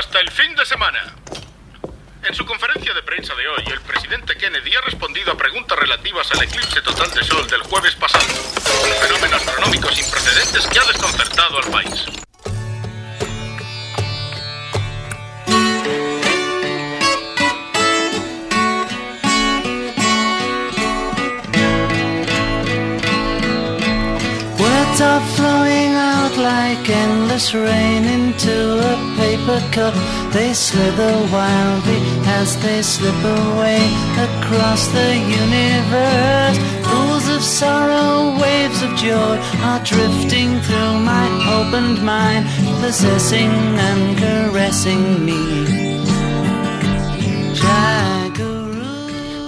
[0.00, 0.98] hasta el fin de semana.
[2.26, 6.30] En su conferencia de prensa de hoy, el presidente Kennedy ha respondido a preguntas relativas
[6.32, 10.84] al eclipse total de sol del jueves pasado, un fenómeno astronómico sin precedentes que ha
[10.84, 12.29] desconcertado al país.
[26.88, 29.94] Endless rain into a paper cup.
[30.32, 32.00] They slither wildly
[32.40, 33.80] as they slip away
[34.18, 36.58] across the universe.
[38.40, 41.26] Waves of joy are drifting through my
[41.58, 42.46] opened mind.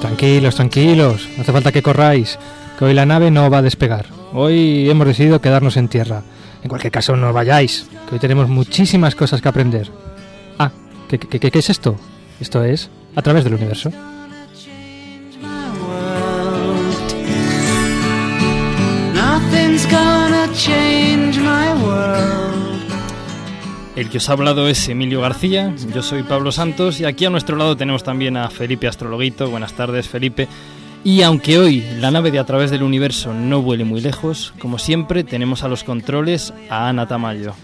[0.00, 2.38] Tranquilos, tranquilos, no hace falta que corráis,
[2.78, 4.06] que hoy la nave no va a despegar.
[4.32, 6.22] Hoy hemos decidido quedarnos en tierra.
[6.62, 9.90] En cualquier caso, no vayáis, que hoy tenemos muchísimas cosas que aprender.
[10.58, 10.70] Ah,
[11.08, 11.96] ¿qué, qué, qué- qué es esto?
[12.40, 13.90] Esto es a través del universo.
[23.94, 27.30] El que os ha hablado es Emilio García, yo soy Pablo Santos y aquí a
[27.30, 29.50] nuestro lado tenemos también a Felipe Astrologuito.
[29.50, 30.48] Buenas tardes, Felipe.
[31.04, 34.78] Y aunque hoy la nave de A través del universo no vuele muy lejos, como
[34.78, 37.54] siempre tenemos a los controles a Ana Tamayo.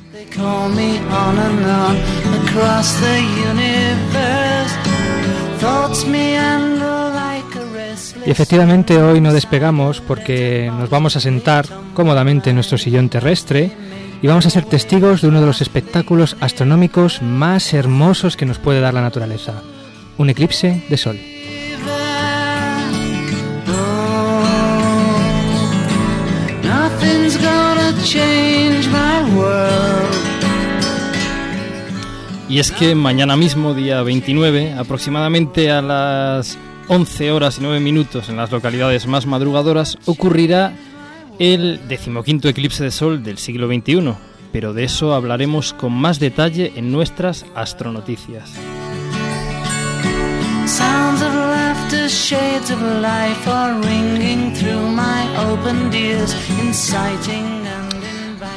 [8.27, 13.71] Y efectivamente hoy no despegamos porque nos vamos a sentar cómodamente en nuestro sillón terrestre
[14.21, 18.59] y vamos a ser testigos de uno de los espectáculos astronómicos más hermosos que nos
[18.59, 19.63] puede dar la naturaleza,
[20.17, 21.19] un eclipse de sol.
[28.09, 30.15] Change my world.
[32.49, 38.31] Y es que mañana mismo, día 29, aproximadamente a las 11 horas y 9 minutos
[38.31, 40.73] en las localidades más madrugadoras, ocurrirá
[41.39, 44.15] el decimoquinto eclipse de sol del siglo XXI.
[44.53, 48.51] Pero de eso hablaremos con más detalle en nuestras astronoticias.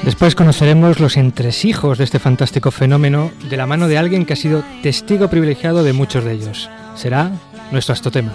[0.03, 4.35] Después conoceremos los entresijos de este fantástico fenómeno de la mano de alguien que ha
[4.35, 6.69] sido testigo privilegiado de muchos de ellos.
[6.95, 7.31] Será
[7.71, 8.33] nuestro astotema.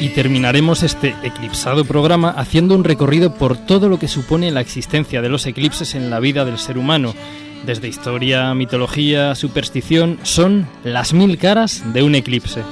[0.00, 5.20] Y terminaremos este eclipsado programa haciendo un recorrido por todo lo que supone la existencia
[5.20, 7.14] de los eclipses en la vida del ser humano.
[7.64, 12.62] Desde historia, mitología, superstición, son las mil caras de un eclipse.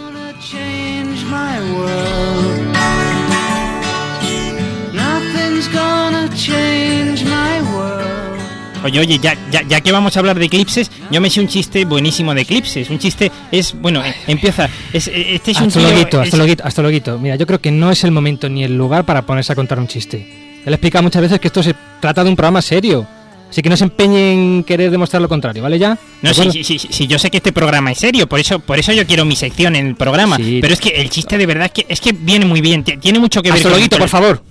[8.83, 11.49] Oye, oye, ya, ya, ya que vamos a hablar de eclipses, yo me sé un
[11.49, 12.89] chiste buenísimo de eclipses.
[12.89, 14.69] Un chiste es, bueno, eh, empieza.
[14.93, 17.19] Es, eh, este es un tío- Astrologuito, es- astrologuito, astrologuito.
[17.19, 19.79] Mira, yo creo que no es el momento ni el lugar para ponerse a contar
[19.79, 20.63] un chiste.
[20.65, 23.07] He explicado muchas veces que esto se trata de un programa serio.
[23.51, 25.99] Así que no se empeñe en querer demostrar lo contrario, ¿vale ya?
[26.23, 28.61] No, ¿De sí, sí, sí, sí, yo sé que este programa es serio, por eso,
[28.61, 30.37] por eso yo quiero mi sección en el programa.
[30.37, 30.61] Sí.
[30.63, 32.97] Pero es que el chiste de verdad es que, es que viene muy bien, ti-
[32.99, 34.43] tiene mucho que ver con- Astrologuito, con- por favor.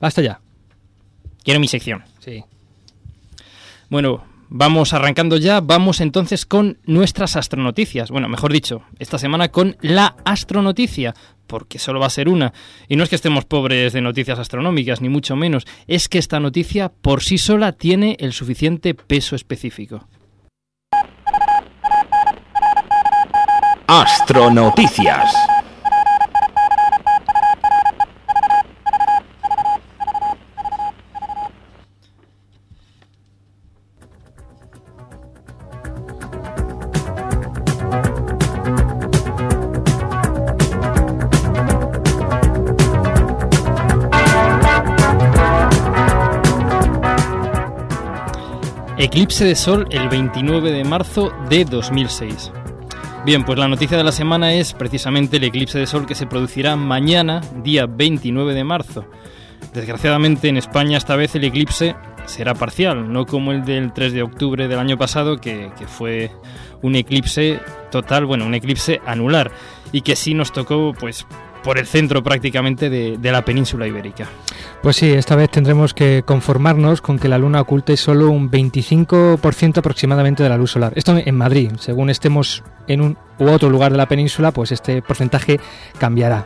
[0.00, 0.40] Basta ya.
[1.44, 2.02] Quiero mi sección.
[2.24, 2.42] Sí.
[3.88, 8.10] Bueno, vamos arrancando ya, vamos entonces con nuestras astronoticias.
[8.10, 11.14] Bueno, mejor dicho, esta semana con la astronoticia,
[11.46, 12.52] porque solo va a ser una.
[12.88, 16.40] Y no es que estemos pobres de noticias astronómicas, ni mucho menos, es que esta
[16.40, 20.06] noticia por sí sola tiene el suficiente peso específico.
[23.86, 25.55] Astronoticias.
[49.16, 52.52] Eclipse de Sol el 29 de marzo de 2006.
[53.24, 56.26] Bien, pues la noticia de la semana es precisamente el eclipse de Sol que se
[56.26, 59.06] producirá mañana, día 29 de marzo.
[59.72, 61.96] Desgraciadamente en España esta vez el eclipse
[62.26, 66.30] será parcial, no como el del 3 de octubre del año pasado, que, que fue
[66.82, 67.58] un eclipse
[67.90, 69.50] total, bueno, un eclipse anular,
[69.92, 71.26] y que sí nos tocó pues
[71.66, 74.28] por el centro prácticamente de, de la península ibérica.
[74.82, 79.78] Pues sí, esta vez tendremos que conformarnos con que la luna oculte solo un 25%
[79.78, 80.92] aproximadamente de la luz solar.
[80.94, 81.72] Esto en Madrid.
[81.80, 85.58] Según estemos en un u otro lugar de la península, pues este porcentaje
[85.98, 86.44] cambiará.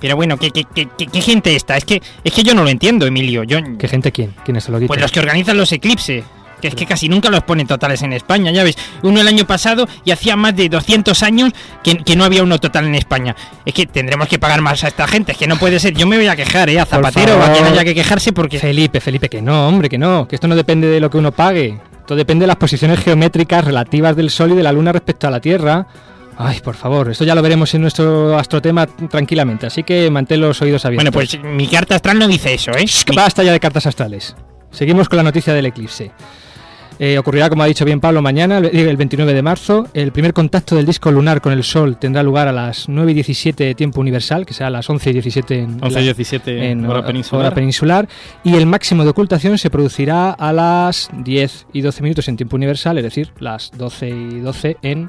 [0.00, 1.76] Pero bueno, ¿qué, qué, qué, qué- qué gente está?
[1.76, 3.42] Es que, es que yo no lo entiendo, Emilio.
[3.42, 4.34] Yo, ¿Qué gente quién?
[4.44, 4.88] ¿Quiénes se lo dicen?
[4.88, 6.24] pues los que organizan los eclipses.
[6.60, 8.76] Que es que casi nunca los ponen totales en España, ya ves.
[9.02, 11.52] Uno el año pasado y hacía más de 200 años
[11.84, 13.36] que, que no había uno total en España.
[13.64, 15.94] Es que tendremos que pagar más a esta gente, es que no puede ser.
[15.94, 16.80] Yo me voy a quejar, ¿eh?
[16.80, 18.58] A Zapatero a quien haya que quejarse porque...
[18.58, 21.30] Felipe, Felipe, que no, hombre, que no, que esto no depende de lo que uno
[21.32, 21.78] pague.
[22.00, 25.30] Esto depende de las posiciones geométricas relativas del Sol y de la Luna respecto a
[25.30, 25.86] la Tierra.
[26.40, 30.62] Ay, por favor, esto ya lo veremos en nuestro astrotema tranquilamente, así que mantén los
[30.62, 31.04] oídos abiertos.
[31.12, 32.84] Bueno, pues mi carta astral no dice eso, ¿eh?
[33.10, 34.36] Mi- Basta ya de cartas astrales.
[34.70, 36.12] Seguimos con la noticia del eclipse.
[37.00, 39.86] Eh, ocurrirá, como ha dicho bien Pablo, mañana, el el 29 de marzo.
[39.94, 43.14] El primer contacto del disco lunar con el Sol tendrá lugar a las 9 y
[43.14, 46.04] 17 de tiempo universal, que será a las 11 y 17 en, 11 la- y
[46.04, 47.46] 17 en hora peninsular.
[47.46, 48.08] hora peninsular.
[48.42, 52.56] Y el máximo de ocultación se producirá a las 10 y 12 minutos en tiempo
[52.56, 55.08] universal, es decir, las 12 y 12 en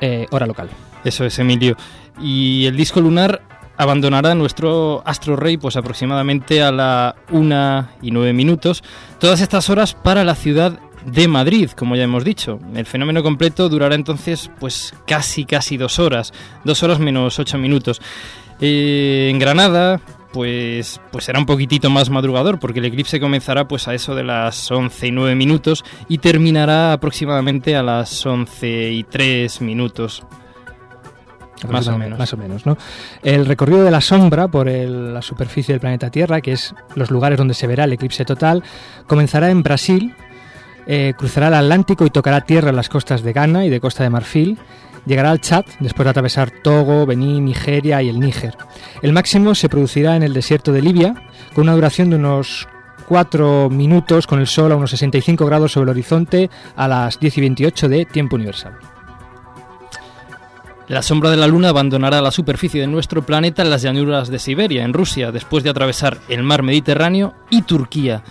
[0.00, 0.68] eh, hora local.
[1.04, 1.76] Eso es, Emilio.
[2.20, 3.42] Y el disco lunar
[3.76, 8.82] abandonará nuestro astro rey pues aproximadamente a la 1 y 9 minutos.
[9.20, 10.80] Todas estas horas para la ciudad
[11.12, 12.58] de Madrid, como ya hemos dicho.
[12.74, 16.32] El fenómeno completo durará entonces pues casi casi dos horas.
[16.64, 18.00] Dos horas menos 8 minutos.
[18.60, 20.00] Eh, en Granada
[20.32, 24.24] pues, pues será un poquitito más madrugador porque el eclipse comenzará pues a eso de
[24.24, 30.22] las 11 y 9 minutos y terminará aproximadamente a las 11 y 3 minutos.
[31.68, 32.18] Más o menos.
[32.20, 32.78] Más o menos, ¿no?
[33.22, 37.10] El recorrido de la sombra por el- la superficie del planeta Tierra, que es los
[37.10, 38.62] lugares donde se verá el eclipse total,
[39.08, 40.14] comenzará en Brasil,
[40.88, 44.02] eh, cruzará el Atlántico y tocará tierra en las costas de Ghana y de Costa
[44.02, 44.58] de Marfil,
[45.06, 48.56] llegará al Chad después de atravesar Togo, Benín, Nigeria y el Níger.
[49.02, 51.14] El máximo se producirá en el desierto de Libia,
[51.54, 52.66] con una duración de unos
[53.06, 57.38] 4 minutos con el sol a unos 65 grados sobre el horizonte a las 10
[57.38, 58.74] y 28 de tiempo universal.
[60.88, 64.38] La sombra de la Luna abandonará la superficie de nuestro planeta en las llanuras de
[64.38, 68.22] Siberia, en Rusia, después de atravesar el mar Mediterráneo y Turquía.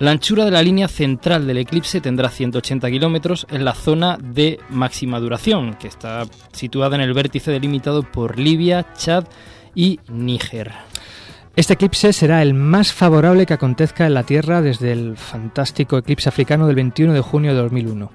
[0.00, 4.58] La anchura de la línea central del eclipse tendrá 180 kilómetros en la zona de
[4.68, 9.24] máxima duración, que está situada en el vértice delimitado por Libia, Chad
[9.74, 10.72] y Níger.
[11.54, 16.28] Este eclipse será el más favorable que acontezca en la Tierra desde el fantástico eclipse
[16.28, 18.10] africano del 21 de junio de 2001.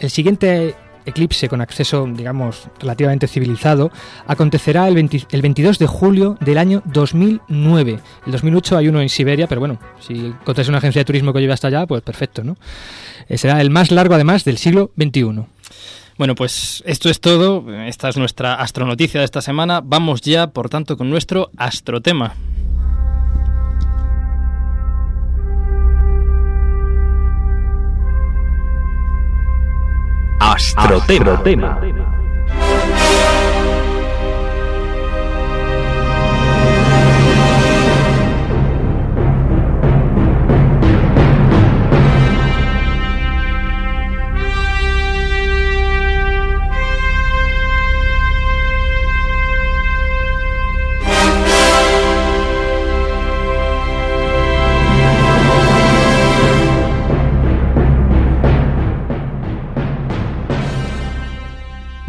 [0.00, 0.74] El siguiente
[1.06, 3.90] eclipse con acceso, digamos, relativamente civilizado,
[4.26, 8.00] acontecerá el, 20 el 22 de julio del año 2009.
[8.26, 11.40] El 2008 hay uno en Siberia, pero bueno, si encontráis una agencia de turismo que
[11.40, 12.56] lleve hasta allá, pues perfecto, ¿no?
[13.28, 15.44] Eh, será el más largo además del siglo XXI.
[16.18, 17.64] Bueno, pues esto es todo.
[17.86, 19.80] Esta es nuestra astronoticia de esta semana.
[19.82, 22.34] Vamos ya, por tanto, con nuestro astrotema.
[30.40, 31.78] Astrotema.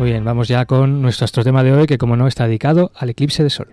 [0.01, 3.11] Muy bien, vamos ya con nuestro astrotema de hoy, que como no está dedicado al
[3.11, 3.67] eclipse de sol.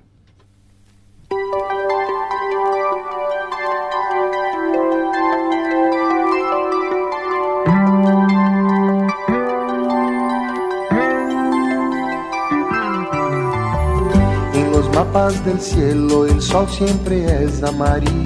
[14.52, 18.18] En los mapas del cielo el sol siempre es amarillo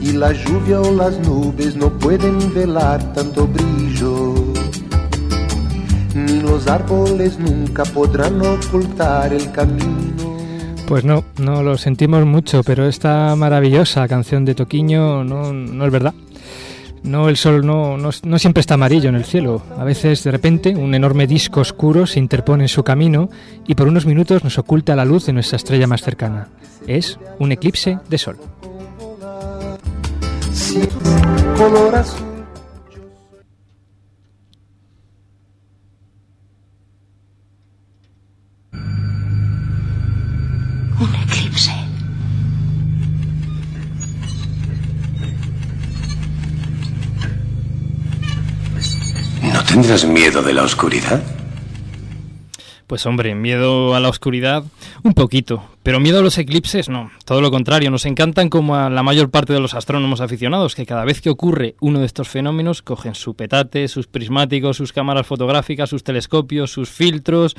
[0.00, 3.89] y la lluvia o las nubes no pueden velar tanto brillo.
[6.14, 10.36] Ni los árboles nunca podrán ocultar el camino.
[10.86, 15.92] Pues no, no lo sentimos mucho, pero esta maravillosa canción de Toquiño no, no es
[15.92, 16.14] verdad.
[17.02, 19.62] No, el sol no, no, no siempre está amarillo en el cielo.
[19.78, 23.30] A veces, de repente, un enorme disco oscuro se interpone en su camino
[23.66, 26.48] y por unos minutos nos oculta la luz de nuestra estrella más cercana.
[26.86, 28.36] Es un eclipse de sol.
[30.52, 30.80] Sí,
[31.56, 32.29] color azul.
[49.90, 51.20] ¿No tendrás miedo de la oscuridad?
[52.86, 54.62] Pues hombre, miedo a la oscuridad,
[55.02, 58.88] un poquito, pero miedo a los eclipses no, todo lo contrario, nos encantan como a
[58.88, 62.28] la mayor parte de los astrónomos aficionados, que cada vez que ocurre uno de estos
[62.28, 67.56] fenómenos cogen su petate, sus prismáticos, sus cámaras fotográficas, sus telescopios, sus filtros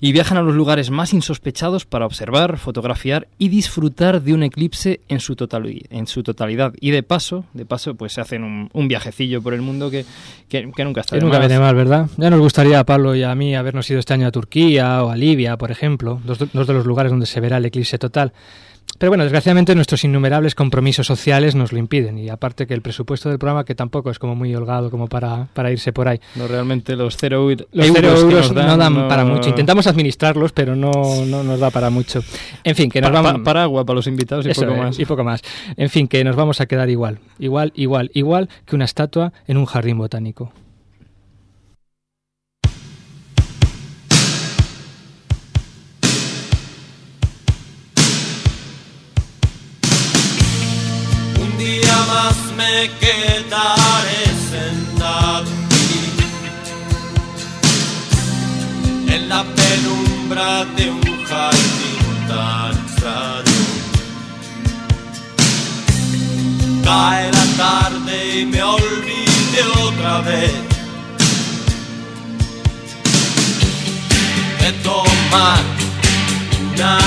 [0.00, 5.00] y viajan a los lugares más insospechados para observar, fotografiar y disfrutar de un eclipse
[5.08, 6.72] en su, totali- en su totalidad.
[6.80, 10.04] Y de paso, de paso, pues se hacen un, un viajecillo por el mundo que,
[10.48, 12.08] que- que nunca está Que de nunca viene mal, ¿verdad?
[12.16, 15.10] Ya nos gustaría a Pablo y a mí habernos ido este año a Turquía o
[15.10, 18.32] a Libia, por ejemplo, dos, dos de los lugares donde se verá el eclipse total.
[18.96, 23.28] Pero bueno, desgraciadamente nuestros innumerables compromisos sociales nos lo impiden y aparte que el presupuesto
[23.28, 26.18] del programa que tampoco es como muy holgado como para, para irse por ahí.
[26.34, 29.50] No, realmente los cero, Los euros, cero no dan no- para mucho.
[29.50, 30.90] Intentamos administrarlos, pero no,
[31.26, 32.22] no nos da para mucho.
[32.64, 33.32] En fin, que nos Pa- vamos...
[33.40, 34.98] pa- para agua para los invitados y Eso poco más.
[34.98, 35.42] y poco más.
[35.76, 39.58] En fin, que nos vamos a quedar igual, igual, igual, igual que una estatua en
[39.58, 40.52] un jardín botánico.
[52.08, 56.00] Más me quedaré sentado aquí,
[59.14, 63.62] en la penumbra de un jardín tan extraño.
[66.84, 70.56] Cae la tarde y me olvide otra vez
[74.60, 75.62] de tomar
[76.74, 76.98] una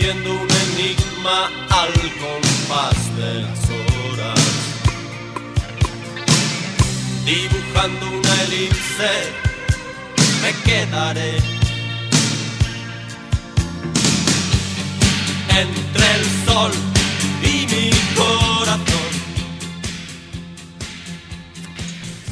[0.00, 4.40] Persiguiendo un enigma al compás de las horas.
[7.26, 9.10] Dibujando una elipse
[10.42, 11.36] me quedaré.
[15.50, 16.72] Entre el sol
[17.42, 19.10] y mi corazón.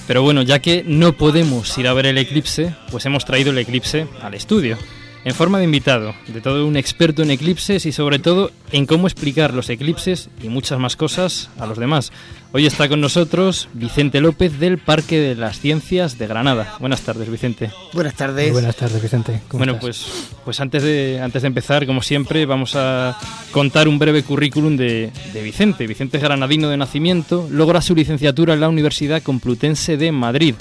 [0.06, 3.58] Pero bueno, ya que no podemos ir a ver el eclipse, pues hemos traído el
[3.58, 4.78] eclipse al estudio.
[5.24, 9.06] En forma de invitado, de todo un experto en eclipses y sobre todo en cómo
[9.08, 12.12] explicar los eclipses y muchas más cosas a los demás.
[12.52, 16.76] Hoy está con nosotros Vicente López del Parque de las Ciencias de Granada.
[16.80, 17.70] Buenas tardes, Vicente.
[17.92, 18.52] Buenas Muy tardes.
[18.52, 19.40] buenas tardes, Vicente.
[19.48, 19.82] ¿Cómo Bueno, estás?
[19.82, 23.18] pues, pues antes, de, antes de empezar, como siempre, vamos a
[23.50, 25.86] contar un breve currículum de, de Vicente.
[25.86, 30.54] Vicente es granadino de nacimiento, logra su licenciatura en la Universidad Complutense de Madrid.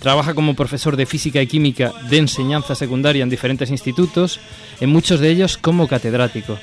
[0.00, 4.38] Trabaja como profesor de física y química de enseñanza secundaria en diferentes institutos,
[4.80, 6.56] en muchos de ellos como catedrático.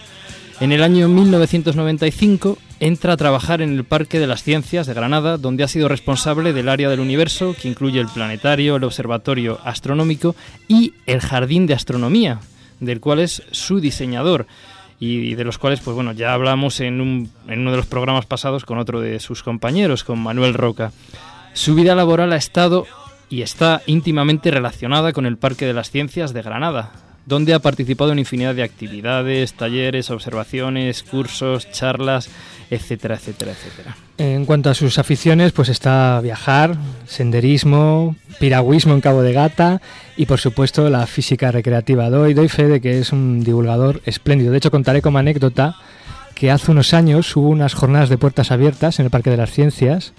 [0.61, 5.37] En el año 1995 entra a trabajar en el Parque de las Ciencias de Granada,
[5.37, 10.33] donde ha sido responsable del área del universo, que incluye el planetario, el observatorio astronómico
[10.69, 12.39] y el jardín de astronomía,
[12.79, 14.47] del cual es su diseñador
[14.97, 18.25] y de los cuales, pues bueno, ya hablamos en, un- en uno de los programas
[18.25, 20.93] pasados con otro de sus compañeros, con Manuel Roca.
[21.53, 22.85] Su vida laboral ha estado
[23.29, 26.91] y está íntimamente relacionada con el Parque de las Ciencias de Granada,
[27.25, 32.29] donde ha participado en infinidad de actividades, talleres, observaciones, cursos, charlas,
[32.69, 33.97] etcétera, etcétera, etcétera.
[34.17, 39.81] En cuanto a sus aficiones, pues está viajar, senderismo, piragüismo en Cabo de Gata
[40.17, 42.09] y por supuesto la física recreativa.
[42.09, 44.51] Doy, doy fe de que es un divulgador espléndido.
[44.51, 45.75] De hecho, contaré como anécdota
[46.35, 49.51] que hace unos años hubo unas jornadas de puertas abiertas en el Parque de las
[49.51, 50.13] Ciencias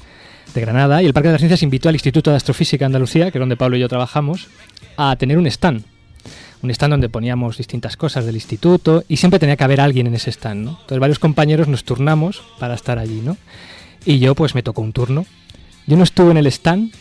[0.57, 3.31] de Granada y el Parque de las Ciencias invitó al Instituto de Astrofísica de Andalucía,
[3.31, 4.49] que es donde Pablo y yo trabajamos,
[4.97, 5.85] a tener un stand.
[6.63, 10.15] Un stand donde poníamos distintas cosas del instituto y siempre tenía que haber alguien en
[10.15, 10.71] ese stand, ¿no?
[10.73, 13.37] Entonces varios compañeros nos turnamos para estar allí, ¿no?
[14.05, 15.27] Y yo pues me tocó un turno.
[15.87, 16.93] Yo no estuve en el stand,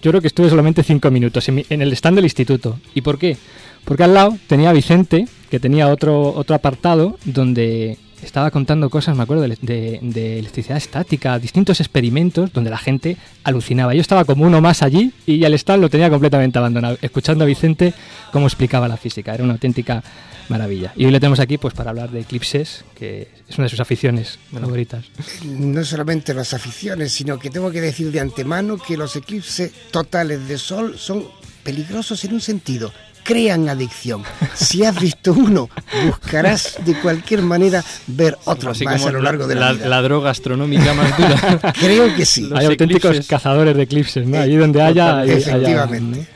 [0.00, 2.78] yo creo que estuve solamente cinco minutos en, el stand del instituto.
[2.94, 3.36] ¿Y por qué?
[3.84, 9.16] Porque al lado tenía a Vicente, que tenía otro, otro apartado donde estaba contando cosas,
[9.16, 13.94] me acuerdo, de, de- de electricidad estática, distintos experimentos donde la gente alucinaba.
[13.94, 17.46] Yo estaba como uno más allí y el stand lo tenía completamente abandonado, escuchando a
[17.46, 17.94] Vicente
[18.32, 19.34] cómo explicaba la física.
[19.34, 20.02] Era una auténtica
[20.48, 20.92] maravilla.
[20.96, 23.80] Y hoy le tenemos aquí pues para hablar de eclipses, que es una de sus
[23.80, 25.04] aficiones favoritas.
[25.44, 30.48] No solamente las aficiones, sino que tengo que decir de antemano que los eclipses totales
[30.48, 31.24] de sol son
[31.62, 32.92] peligrosos en un sentido.
[33.32, 34.22] Crean adicción.
[34.54, 35.68] Si has visto uno,
[36.06, 39.72] buscarás de cualquier manera ver otros Así más como a lo largo de la, la,
[39.74, 39.88] vida.
[39.88, 41.72] la droga astronómica más dura.
[41.80, 42.42] Creo que sí.
[42.48, 43.28] Los Hay auténticos eclipses.
[43.28, 44.38] cazadores de eclipses, ¿no?
[44.40, 45.18] Allí donde haya...
[45.20, 46.26] hay- haya- Efectivamente.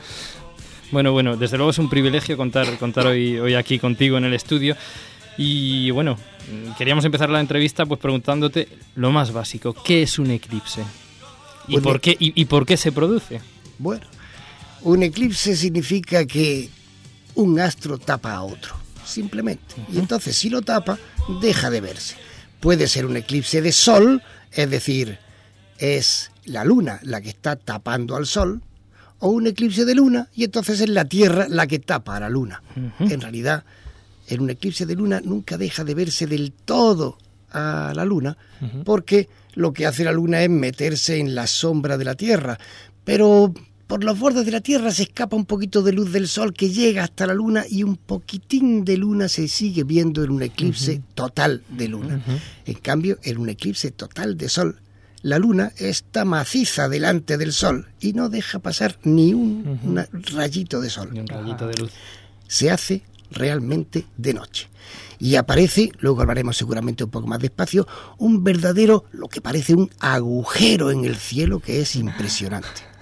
[0.91, 4.33] Bueno, bueno, desde luego es un privilegio contar, contar hoy, hoy aquí contigo en el
[4.33, 4.77] estudio.
[5.37, 6.17] Y bueno,
[6.77, 10.81] queríamos empezar la entrevista pues preguntándote lo más básico, ¿qué es un eclipse?
[11.67, 13.41] ¿Y, por, mi- qué, y, y por qué se produce?
[13.79, 14.05] Bueno,
[14.83, 16.69] un eclipse significa que
[17.35, 18.75] un astro tapa a otro,
[19.05, 19.75] simplemente.
[19.91, 20.97] Y entonces si lo tapa,
[21.41, 22.15] deja de verse.
[22.59, 25.19] Puede ser un eclipse de sol, es decir,
[25.77, 28.61] es la luna la que está tapando al sol,
[29.19, 32.29] o un eclipse de luna y entonces es la Tierra la que tapa a la
[32.29, 32.61] luna.
[32.99, 33.63] En realidad,
[34.27, 37.17] en un eclipse de luna nunca deja de verse del todo
[37.51, 38.37] a la luna,
[38.83, 42.59] porque lo que hace la luna es meterse en la sombra de la Tierra,
[43.03, 43.53] pero
[43.87, 46.69] por los bordes de la Tierra se escapa un poquito de luz del Sol que
[46.69, 51.01] llega hasta la Luna y un poquitín de Luna se sigue viendo en un eclipse
[51.13, 52.21] total de Luna.
[52.65, 54.81] En cambio, en un eclipse total de Sol,
[55.21, 59.79] la Luna está maciza delante del Sol y no deja pasar ni un
[60.33, 61.09] rayito de Sol.
[61.11, 61.91] Ni un rayito de luz.
[62.47, 64.69] Se hace realmente de noche.
[65.17, 67.87] Y aparece, luego hablaremos seguramente un poco más despacio,
[68.17, 72.94] un verdadero, lo que parece un agujero en el cielo que es impresionante.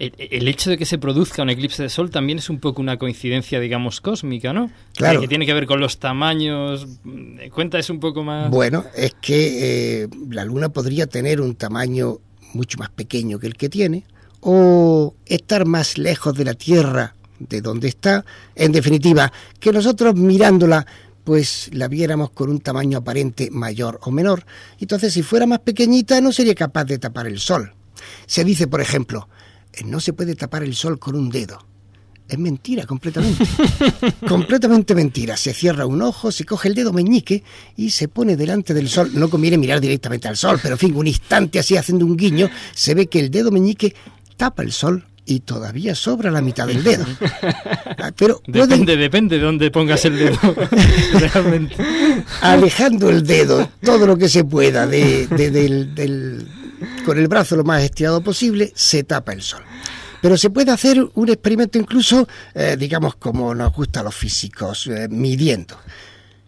[0.00, 2.80] El, el hecho de que se produzca un eclipse de sol también es un poco
[2.80, 4.70] una coincidencia, digamos, cósmica, ¿no?
[4.94, 5.20] Claro.
[5.20, 6.86] Que tiene que ver con los tamaños.
[7.52, 8.50] Cuenta es un poco más.
[8.50, 12.18] Bueno, es que eh, la Luna podría tener un tamaño
[12.54, 14.04] mucho más pequeño que el que tiene,
[14.40, 18.24] o estar más lejos de la Tierra de donde está.
[18.54, 20.86] En definitiva, que nosotros mirándola,
[21.24, 24.44] pues la viéramos con un tamaño aparente mayor o menor.
[24.80, 27.72] Entonces, si fuera más pequeñita, no sería capaz de tapar el Sol.
[28.26, 29.28] Se dice, por ejemplo,
[29.84, 31.64] no se puede tapar el Sol con un dedo.
[32.28, 33.42] Es mentira, completamente.
[34.28, 35.34] completamente mentira.
[35.38, 37.42] Se cierra un ojo, se coge el dedo meñique
[37.74, 39.10] y se pone delante del sol.
[39.14, 42.50] No conviene mirar directamente al sol, pero en fin, un instante así haciendo un guiño,
[42.74, 43.94] se ve que el dedo meñique
[44.36, 47.06] tapa el sol y todavía sobra la mitad del dedo.
[47.98, 50.38] Ah, Pero pueden- Depende, depende de dónde pongas el dedo.
[51.14, 51.76] Realmente.
[52.42, 56.48] alejando el dedo todo lo que se pueda de, de- del, del-
[57.08, 59.62] con el brazo lo más estirado posible, se tapa el sol.
[60.20, 64.88] Pero se puede hacer un experimento incluso, eh, digamos, como nos gusta a los físicos,
[64.88, 65.78] eh, midiendo.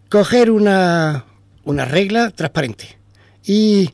[0.07, 1.25] Coger una,
[1.63, 2.99] una regla transparente
[3.43, 3.89] y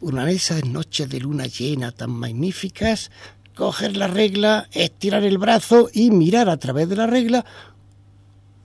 [0.00, 3.12] una de esas noches de luna llena tan magníficas,
[3.54, 7.44] coger la regla, estirar el brazo y mirar a través de la regla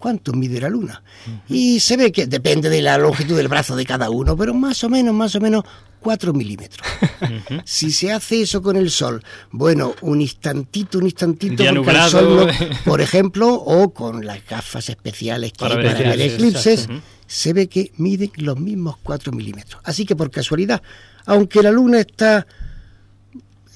[0.04, 1.02] cuánto mide la luna.
[1.48, 4.84] Y se ve que depende de la longitud del brazo de cada uno, pero más
[4.84, 5.64] o menos, más o menos
[6.02, 6.86] 4 milímetros.
[7.64, 12.36] si se hace eso con el sol, bueno, un instantito, un instantito, porque el sol
[12.36, 16.90] no- por ejemplo, o con las gafas especiales que Para hay ver para ver eclipses,
[17.26, 19.82] se ve que miden los mismos 4 milímetros.
[19.86, 20.82] Así que por casualidad,
[21.26, 22.46] aunque la luna está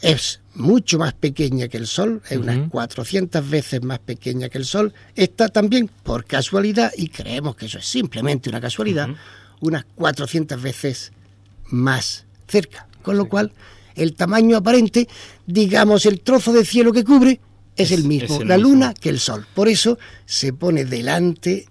[0.02, 4.66] es mucho más pequeña que el Sol, es unas 400 veces más pequeña que el
[4.66, 9.10] Sol, está también, por casualidad, y creemos que eso es simplemente una casualidad,
[9.60, 11.12] unas 400 veces
[11.66, 12.88] más cerca.
[13.02, 13.52] Con lo cual,
[13.96, 15.08] el tamaño aparente,
[15.46, 17.40] digamos, el trozo de cielo que cubre,
[17.76, 18.72] es, el mismo, es el la mismo.
[18.72, 19.46] luna que el Sol.
[19.54, 21.68] Por eso se pone delante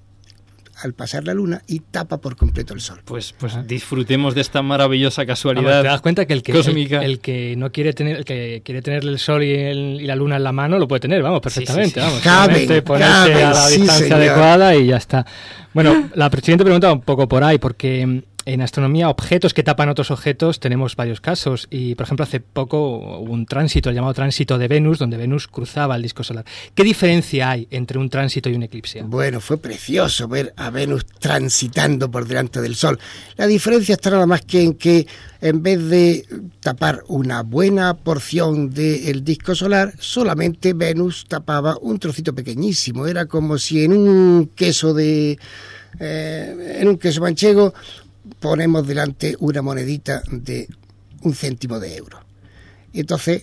[0.82, 3.00] al pasar la luna y tapa por completo el Sol.
[3.04, 5.82] Pues, pues disfrutemos de esta maravillosa casualidad.
[5.82, 6.98] te das cuenta que el que, cósmica.
[7.02, 10.06] el, el que no quiere tener el que quiere tener el sol y, el- y
[10.06, 12.06] la luna en la mano lo puede tener, vamos, perfectamente, sí.
[12.06, 12.20] vamos.
[12.20, 15.26] Caben, solamente ponerse caben, a la sí, distancia adecuada y ya está.
[15.72, 19.64] Bueno, la siguiente pregunta va un poco por ahí, porque mm, en astronomía objetos que
[19.64, 23.96] tapan otros objetos tenemos varios casos y, por ejemplo, hace poco hubo un tránsito, el
[23.96, 26.44] llamado tránsito de Venus, donde Venus cruzaba el disco solar.
[26.74, 29.02] ¿Qué diferencia hay entre un tránsito y un eclipse?
[29.02, 32.98] Bueno, fue precioso ver a Venus transitando por delante del Sol.
[33.36, 35.06] La diferencia está nada más que en que
[35.40, 36.24] en vez de
[36.60, 43.08] tapar una buena porción del disco solar, solamente Venus tapaba un trocito pequeñísimo.
[43.08, 45.36] Era como si en un queso de
[45.98, 47.72] eh, en un queso manchego
[48.46, 50.68] ponemos delante una monedita de
[51.22, 52.20] un céntimo de euro.
[52.92, 53.42] Y entonces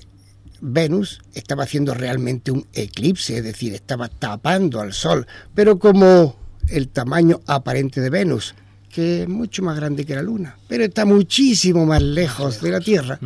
[0.62, 6.38] Venus estaba haciendo realmente un eclipse, es decir, estaba tapando al Sol, pero como
[6.70, 8.56] el tamaño aparente de Venus,
[8.90, 12.80] que es mucho más grande que la Luna, pero está muchísimo más lejos de la
[12.80, 13.20] Tierra,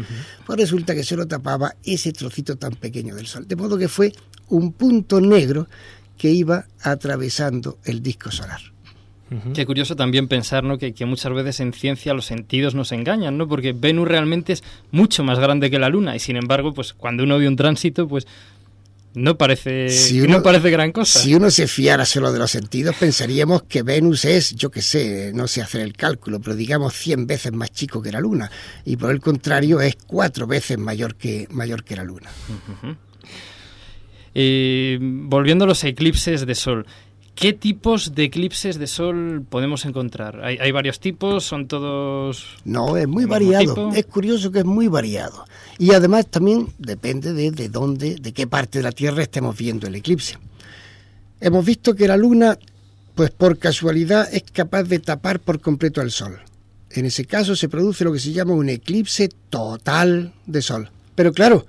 [0.47, 3.47] pues resulta que solo tapaba ese trocito tan pequeño del Sol.
[3.47, 4.11] De modo que fue
[4.49, 5.67] un punto negro
[6.17, 8.61] que iba atravesando el disco solar.
[9.53, 10.77] Qué curioso también pensar ¿no?
[10.77, 13.47] que, que muchas veces en ciencia los sentidos nos engañan, ¿no?
[13.47, 17.23] Porque Venus realmente es mucho más grande que la Luna y sin embargo, pues cuando
[17.23, 18.25] uno ve un tránsito, pues
[19.15, 21.19] no parece, Si no uno- parece gran cosa.
[21.19, 25.31] Si uno se fiara solo de los sentidos, pensaríamos que Venus es, yo qué sé,
[25.33, 28.49] no sé hacer el cálculo, pero digamos 100 veces más chico que la Luna.
[28.85, 32.29] Y por el contrario, es cuatro veces mayor que, mayor que la Luna.
[34.35, 36.85] Eh, volviendo a los eclipses de Sol,
[37.37, 40.43] ¿qué tipos de eclipses de Sol podemos encontrar?
[40.43, 42.57] Hay, hay varios tipos, son todos...
[42.65, 43.73] No, es muy ¿El mismo variado.
[43.75, 43.93] tipo?
[43.93, 45.45] Es curioso que es muy variado.
[45.77, 49.85] Y además también depende de, de dónde, de qué parte de la Tierra estemos viendo
[49.87, 50.37] el eclipse.
[51.39, 52.57] Hemos visto que la Luna,
[53.13, 56.39] pues por casualidad, es capaz de tapar por completo al Sol.
[56.89, 60.89] En ese caso se produce lo que se llama un eclipse total de Sol.
[61.13, 61.67] Pero claro,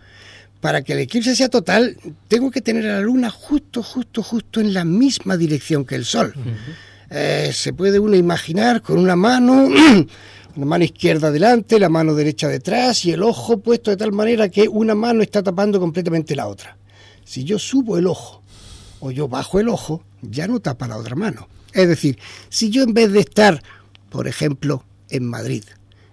[0.60, 4.60] para que el eclipse sea total, tengo que tener a la Luna justo, justo, justo
[4.60, 6.34] en la misma dirección que el Sol.
[7.10, 9.68] eh, se puede uno imaginar con una mano,
[10.56, 14.48] la mano izquierda delante, la mano derecha detrás y el ojo puesto de tal manera
[14.48, 16.76] que una mano está tapando completamente la otra.
[17.24, 18.42] Si yo subo el ojo
[19.00, 21.48] o yo bajo el ojo, ya no tapa la otra mano.
[21.72, 22.18] Es decir,
[22.48, 23.62] si yo en vez de estar,
[24.08, 25.62] por ejemplo, en Madrid,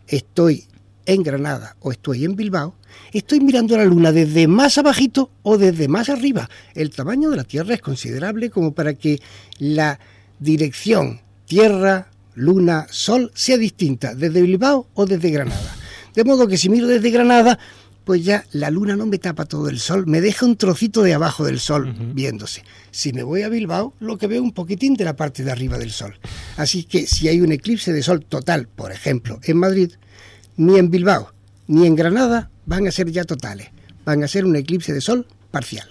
[0.07, 0.65] estoy
[1.05, 2.75] en Granada o estoy en Bilbao,
[3.13, 6.49] estoy mirando la luna desde más abajito o desde más arriba.
[6.73, 9.21] El tamaño de la Tierra es considerable como para que
[9.59, 9.99] la
[10.39, 15.75] dirección Tierra, Luna, Sol sea distinta desde Bilbao o desde Granada.
[16.13, 17.59] De modo que si miro desde Granada,
[18.05, 21.15] pues ya la luna no me tapa todo el sol, me deja un trocito de
[21.15, 22.63] abajo del sol viéndose.
[22.91, 25.77] Si me voy a Bilbao, lo que veo un poquitín de la parte de arriba
[25.77, 26.17] del sol.
[26.55, 29.93] Así que si hay un eclipse de sol total, por ejemplo, en Madrid,
[30.57, 31.31] ni en Bilbao
[31.67, 33.69] ni en Granada van a ser ya totales,
[34.05, 35.87] van a ser un eclipse de sol parcial.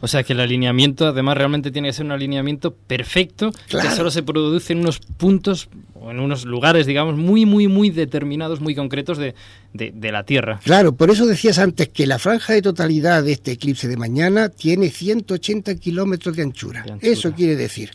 [0.00, 3.90] O sea que el alineamiento, además, realmente tiene que ser un alineamiento perfecto, Claro.
[3.90, 7.90] que solo se produce en unos puntos o en unos lugares, digamos, muy, muy, muy
[7.90, 9.34] determinados, muy concretos de,
[9.74, 10.60] de- de la Tierra.
[10.64, 14.48] Claro, por eso decías antes que la franja de totalidad de este eclipse de mañana
[14.48, 16.42] tiene 180 kilómetros de.
[16.42, 16.84] De anchura.
[17.02, 17.90] Eso quiere decir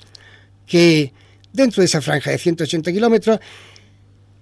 [0.67, 1.13] que
[1.51, 3.39] dentro de esa franja de 180 kilómetros,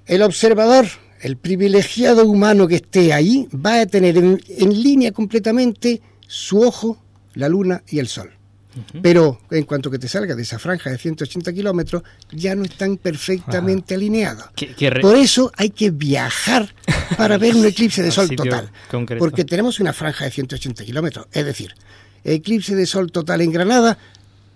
[0.07, 0.87] el observador,
[1.21, 7.01] el privilegiado humano que esté ahí, va a tener en, en línea completamente su ojo,
[7.33, 8.31] la luna y el sol.
[9.01, 12.97] Pero en cuanto que te salga de esa franja de 180 kilómetros, ya no están
[12.97, 14.45] perfectamente alineados.
[14.91, 16.71] Re- Por eso hay que viajar
[17.17, 18.71] para ver un eclipse de sol total.
[18.91, 19.17] concreto.
[19.19, 21.25] Porque tenemos una franja de 180 kilómetros.
[21.31, 21.73] Es decir,
[22.23, 23.97] eclipse de sol total en Granada,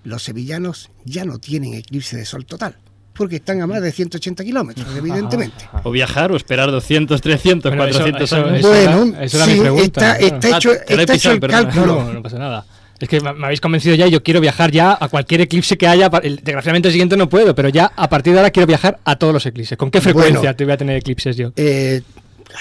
[0.04, 2.78] los sevillanos ya no tienen eclipse de sol total.
[3.14, 5.68] Porque están a más de 180 kilómetros, evidentemente.
[5.84, 8.60] O viajar o esperar 200, 300, Bueno, eso- 400 eso- años.
[8.60, 11.36] eso Bueno, era- eso era mi sí, pregunta, está, Ah, hecho, he está hecho pisado,
[11.36, 11.64] el perdona.
[11.70, 11.96] cálculo.
[11.96, 12.66] No, no, no pasa nada.
[13.00, 15.88] Es que me habéis convencido ya y yo quiero viajar ya a cualquier eclipse que
[15.88, 16.08] haya.
[16.10, 19.34] Desgraciadamente el siguiente no puedo, pero ya a partir de ahora quiero viajar a todos
[19.34, 19.76] los eclipses.
[19.78, 20.56] ¿Con qué frecuencia Bueno.
[20.56, 21.52] te voy a tener eclipses yo?
[21.56, 22.02] Eh,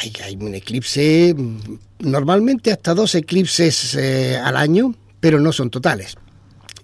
[0.03, 1.59] hay, hay un eclipse, mm,
[2.01, 6.17] normalmente hasta dos eclipses eh, al año, pero no son totales.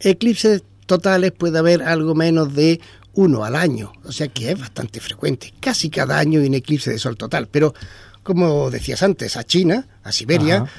[0.00, 2.80] Eclipses totales puede haber algo menos de
[3.16, 5.52] uno al año, o sea que es bastante frecuente.
[5.58, 7.74] Casi cada año hay un eclipse de sol total, pero
[8.22, 10.70] como decías antes, a China, a Siberia Ajá.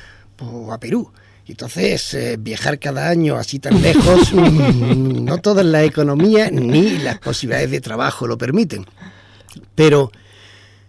[0.46, 1.12] o a Perú.
[1.48, 7.20] Entonces, eh, viajar cada año así tan lejos, mm, no todas las economías ni las
[7.20, 8.86] posibilidades de trabajo lo permiten.
[9.74, 10.12] Pero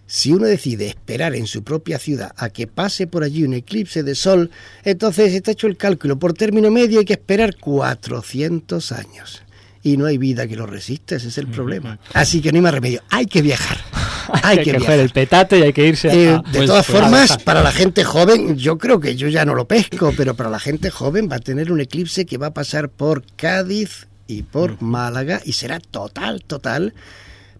[0.05, 4.03] si uno decide esperar en su propia ciudad a que pase por allí un eclipse
[4.03, 4.51] de sol,
[4.83, 6.19] entonces está hecho el cálculo.
[6.19, 9.43] Por término medio hay que esperar 400 años.
[9.81, 11.99] Y no hay vida que lo resista, ese es el problema.
[12.13, 13.77] Así que no hay más remedio, hay que viajar.
[14.43, 14.99] Hay que coger viajar.
[14.99, 16.13] el petate y hay que irse a...
[16.13, 19.27] Eh, a- de pues, todas pues, formas, para la gente joven, yo creo que yo
[19.27, 22.37] ya no lo pesco, pero para la gente joven va a tener un eclipse que
[22.37, 26.93] va a pasar por Cádiz y por Málaga y será total, total,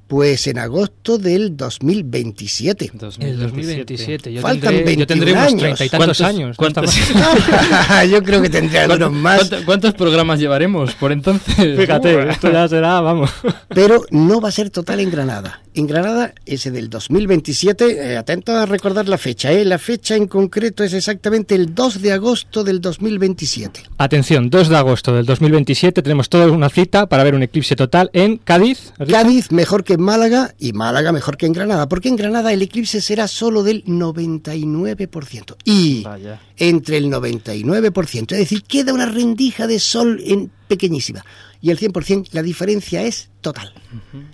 [0.10, 2.92] pues en agosto del 2027.
[3.20, 4.34] El 2027.
[4.34, 5.82] Yo Faltan tendré, yo tendré 21 unos años.
[5.82, 6.58] y tantos ¿Cuántos- años.
[6.58, 6.96] cuántos-
[8.12, 11.78] yo creo que tendré algunos ¿Cuánto- más, cuánto- ¿Cuántos programas llevaremos por entonces?
[11.80, 13.30] Fíjate, esto ya será, vamos.
[13.70, 15.62] pero no va a ser total en Granada.
[15.76, 19.64] En Granada, ese del 2027, eh, atentos a recordar la fecha, ¿eh?
[19.64, 23.84] la fecha en concreto es exactamente el 2 de agosto del 2027.
[24.00, 28.10] Atención, 2 de agosto del 2027 tenemos toda una cita para ver un eclipse total
[28.14, 28.92] en Cádiz.
[29.08, 32.62] Cádiz mejor que en Málaga y Málaga mejor que en Granada, porque en Granada el
[32.62, 35.56] eclipse será solo del 99%.
[35.66, 36.40] Y Vaya.
[36.58, 41.24] entre el 99%, es decir, queda una rendija de sol en pequeñísima.
[41.62, 43.74] Y el 100%, la diferencia es total.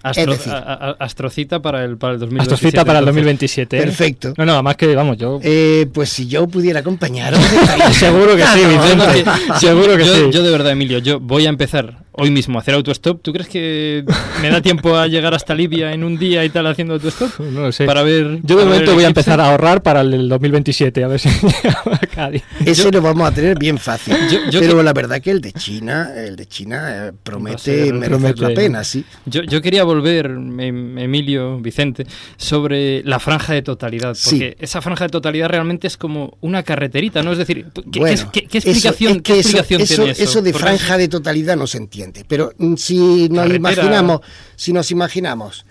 [0.04, 2.54] Astro- Es decir- a- a- astrocita para el, para el 2027.
[2.56, 3.16] Astrocita para el entonces.
[3.24, 3.78] 2027.
[3.78, 3.80] ¿eh?
[3.82, 4.34] Perfecto.
[4.38, 5.40] No, no, además que, vamos, yo...
[5.42, 7.40] Eh, pues si yo pudiera acompañaros,
[7.94, 9.24] Seguro que sí, no, Vicente.
[9.48, 9.60] no.
[9.60, 10.22] Seguro que yo, sí.
[10.32, 13.22] yo de verdad, Emilio, yo voy a empezar hoy mismo hacer autostop.
[13.22, 14.04] ¿Tú crees que
[14.42, 17.40] me da tiempo a llegar hasta Libia en un día y tal haciendo autostop?
[17.40, 17.86] No lo sé.
[17.86, 18.40] Para ver.
[18.44, 21.30] Yo de momento voy a empezar a ahorrar para el 2027, a ver si
[21.64, 22.44] llego a Cádiz.
[22.66, 24.16] Ese lo vamos a tener bien fácil.
[24.32, 27.92] Yo- yo Pero que- la verdad que el de China, el de China eh, promete
[27.94, 29.04] merecer la pena, sí.
[29.26, 32.06] Yo, yo quería volver, em- Emilio, Vicente,
[32.38, 34.30] sobre la franja de totalidad, Sí.
[34.32, 37.32] porque esa franja de totalidad realmente es como una carreterita, ¿no?
[37.32, 40.24] Es decir, ¿qué, Bueno, qué- explicación, es que eso- explicación eso, tiene eso?
[40.24, 42.05] eso de franja de totalidad no se entiende.
[42.28, 43.56] Pero mm, si nos Carretera.
[43.56, 44.22] imaginamos,
[44.56, 45.66] si nos imaginamos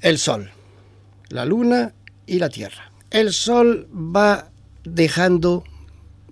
[0.00, 0.50] el Sol,
[1.28, 1.92] la Luna
[2.26, 2.92] y la Tierra.
[3.10, 4.50] El Sol va
[4.84, 5.64] dejando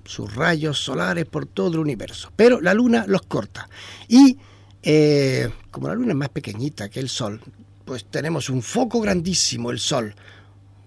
[0.04, 3.68] sus rayos solares por todo el universo, pero la Luna los corta.
[4.08, 4.38] Y
[4.82, 7.40] eh, como la Luna es más pequeñita que el Sol,
[7.84, 10.14] pues tenemos un foco grandísimo, el Sol,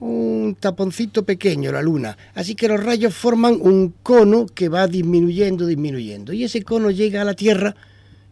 [0.02, 2.18] un taponcito pequeño, la luna.
[2.34, 6.34] Así que los rayos forman un cono que va disminuyendo, disminuyendo.
[6.34, 7.76] Y ese cono llega a la Tierra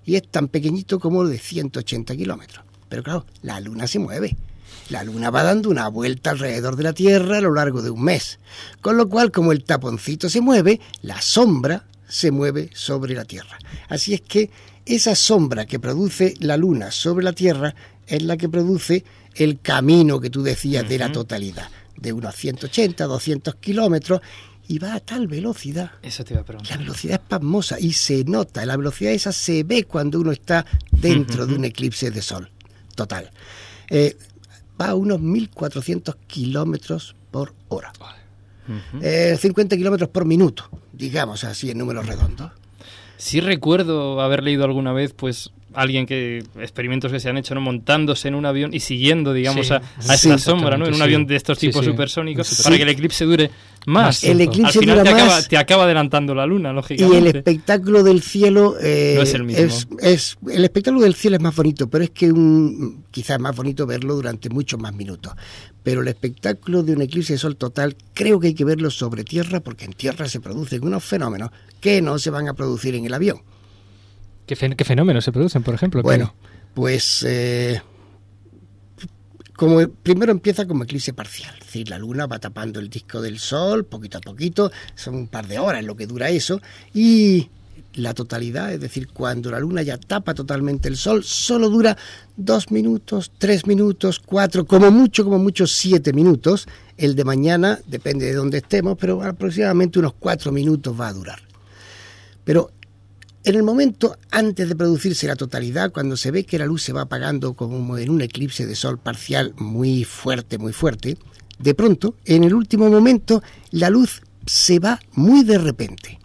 [0.06, 2.66] y es tan pequeñito como de 180 kilómetros.
[2.88, 4.36] Pero claro, la luna se mueve.
[4.90, 8.04] La luna va dando una vuelta alrededor de la Tierra a lo largo de un
[8.04, 8.40] mes.
[8.82, 13.60] Con lo cual, como el taponcito se mueve, la sombra se mueve sobre la Tierra.
[13.88, 14.50] Así es que
[14.86, 17.76] esa sombra que produce la luna sobre la Tierra
[18.08, 23.06] es la que produce el camino que tú decías de la totalidad, de unos 180,
[23.06, 24.22] 200 kilómetros,
[24.70, 25.92] y va a tal velocidad.
[26.04, 26.78] Eso te iba a preguntar.
[26.78, 30.64] La velocidad es pasmosa y se nota, la velocidad esa se ve cuando uno está
[30.92, 32.52] dentro de un eclipse de sol
[32.96, 33.32] total.
[33.90, 34.16] Eh,
[34.80, 37.92] va a unos 1.400 kilómetros por hora.
[39.02, 42.52] Eh, 50 kilómetros por minuto, digamos así en números redondos.
[43.18, 47.62] Sí recuerdo haber leído alguna vez, pues, alguien que experimentos que se han hecho no
[47.62, 50.92] montándose en un avión y siguiendo digamos Sí, a, a sí, esta sombra no en
[50.94, 51.04] un sí.
[51.04, 51.92] avión de estos tipos sí.
[51.92, 52.64] supersónicos Sí.
[52.64, 53.52] para que el eclipse dure
[53.86, 55.48] más El eclipse al final dura te acaba, más.
[55.48, 59.44] te acaba adelantando la luna Y el lógicamente espectáculo del cielo eh, No es el
[59.44, 59.64] mismo.
[59.64, 63.40] es- es- el espectáculo del cielo es más bonito, pero es que un, quizás es
[63.42, 65.34] más bonito verlo durante muchos más minutos.
[65.84, 69.24] Pero el espectáculo de un eclipse de sol total creo que hay que verlo sobre
[69.24, 73.06] tierra, porque en tierra se producen unos fenómenos que no se van a producir en
[73.06, 73.42] el avión.
[74.50, 76.02] ¿Qué, fen- qué fenómenos se producen, por ejemplo?
[76.02, 76.34] Bueno,
[76.74, 77.80] pues eh,
[79.56, 83.38] como primero empieza como eclipse parcial, es decir, la luna va tapando el disco del
[83.38, 86.62] sol poquito a poquito, son un par de horas lo que dura eso,
[86.96, 87.50] y
[87.94, 91.96] la totalidad, es decir, cuando la luna ya tapa totalmente el sol, solo dura
[92.36, 96.68] dos minutos, tres minutos, cuatro, como mucho, como mucho, siete minutos.
[96.98, 101.40] El de mañana, depende de dónde estemos, pero aproximadamente unos cuatro minutos va a durar.
[102.44, 102.72] Pero
[103.44, 106.94] en el momento antes de producirse la totalidad, cuando se ve que la luz se
[106.94, 111.18] va apagando como en un eclipse de sol parcial muy fuerte, muy fuerte,
[111.58, 116.20] de pronto, en el último momento, la luz se va muy de repente.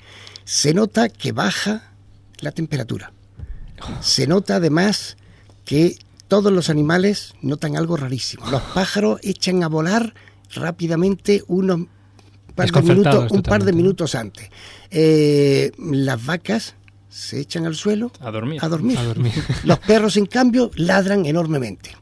[0.44, 1.92] Se nota que baja
[2.40, 3.12] la temperatura.
[4.00, 5.16] Se nota además
[5.64, 5.98] que
[6.28, 8.48] todos los animales notan algo rarísimo.
[8.50, 10.14] Los pájaros echan a volar
[10.54, 11.86] rápidamente unos
[12.54, 14.50] par de Desconcertados minutos, un par de minutos antes.
[14.90, 16.76] Eh, las vacas
[17.14, 18.98] se echan al suelo a dormir a dormir.
[18.98, 19.32] A dormir.
[19.64, 21.96] Los perros, en cambio, ladran enormemente.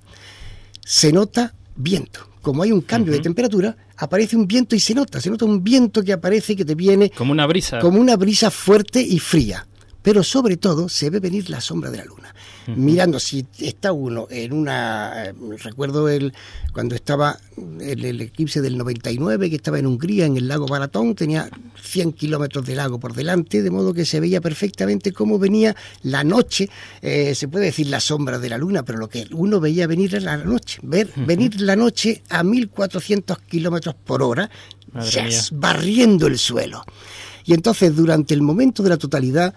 [0.85, 2.29] Se nota viento.
[2.41, 5.21] Como hay un cambio de temperatura, aparece un viento y se nota.
[5.21, 8.51] Se nota un viento que aparece que te viene como una brisa como una brisa
[8.51, 9.67] fuerte y fría.
[10.01, 12.35] Pero sobre todo se ve venir la sombra de la luna.
[12.69, 15.27] Mirando, si está uno en una...
[15.27, 16.33] eh, Recuerdo el,
[16.73, 21.15] cuando estaba en el eclipse del 99, que estaba en Hungría, en el lago Balatón,
[21.15, 21.49] tenía
[21.83, 26.25] 100 kilómetros de lago por delante, de modo que se veía perfectamente cómo venía la
[26.25, 26.69] noche,
[27.01, 30.15] eh, se puede decir la sombra de la luna, pero lo que uno veía venir
[30.15, 34.51] era la noche, ver venir la noche a 1400 kilómetros por hora,
[34.93, 35.05] mía.
[35.53, 36.85] barriendo el suelo.
[37.45, 39.55] Y entonces, durante el momento de la totalidad,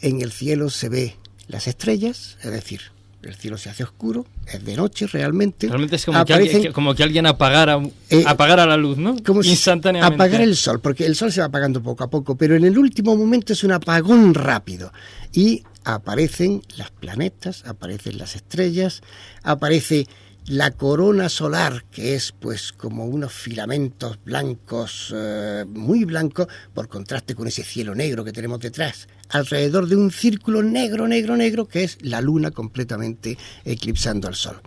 [0.00, 1.16] en el cielo se ve
[1.50, 2.80] las estrellas, es decir,
[3.22, 5.66] el cielo se hace oscuro, es de noche realmente.
[5.68, 8.96] realmente es como, que alguien, Aparecen- que- como que alguien apagara Eh, apagara la luz
[8.96, 12.36] no como instantáneamente apagar el sol, porque el sol se va apagando poco a poco,
[12.36, 14.90] pero en el último momento es un apagón rápido.
[15.32, 19.02] Y aparecen las planetas, aparecen las estrellas,
[19.42, 20.06] aparece
[20.46, 27.34] la corona solar, que es pues como unos filamentos blancos, eh, muy blancos, por contraste
[27.34, 31.84] con ese cielo negro que tenemos detrás, alrededor de un círculo negro, negro, negro, que
[31.84, 34.60] es la luna completamente eclipsando al sol.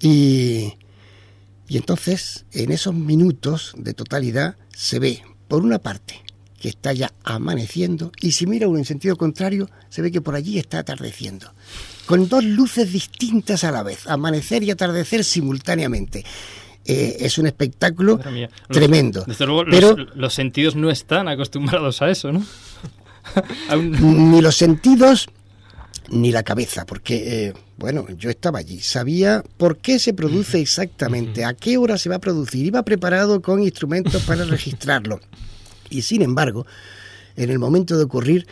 [0.00, 0.74] Y
[1.68, 6.20] y entonces, en esos minutos de totalidad, se ve, por una parte,
[6.60, 10.34] que está ya amaneciendo, y si mira uno en sentido contrario, se ve que por
[10.34, 11.54] allí está atardeciendo.
[12.06, 16.24] Con dos luces distintas a la vez, amanecer y atardecer simultáneamente.
[16.84, 18.50] Eh, es un espectáculo Madre mía.
[18.68, 19.22] Los- tremendo.
[19.28, 22.44] desde luego Pero los, los sentidos no están acostumbrados a eso no
[23.76, 25.28] un- ni los sentidos
[26.10, 31.44] ni la cabeza, porque, eh, bueno, yo estaba allí, sabía por qué se produce exactamente,
[31.44, 35.20] a qué hora se va a producir, iba preparado con instrumentos para registrarlo.
[35.88, 36.66] Y sin embargo,
[37.36, 38.46] en el momento de ocurrir,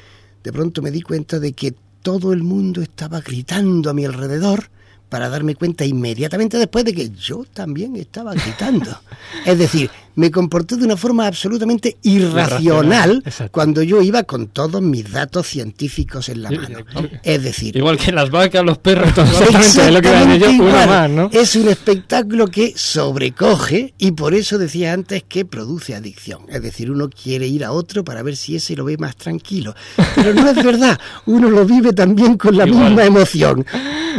[0.44, 4.70] de pronto me di cuenta de que todo el mundo estaba gritando a mi alrededor
[5.08, 8.90] para darme cuenta inmediatamente después de que yo también estaba gritando.
[9.44, 15.10] es decir, me comporté de una forma absolutamente irracional cuando yo iba con todos mis
[15.12, 16.78] datos científicos en la mano.
[17.22, 20.88] Es decir, igual que las vacas los perros Exactamente, es lo que yo, igual.
[20.88, 21.30] más, ¿no?
[21.32, 26.42] Es un espectáculo que sobrecoge y por eso decía antes que produce adicción.
[26.48, 29.74] Es decir, uno quiere ir a otro para ver si ese lo ve más tranquilo.
[30.16, 32.86] Pero no es verdad, uno lo vive también con la Igual.
[32.86, 33.64] misma emoción.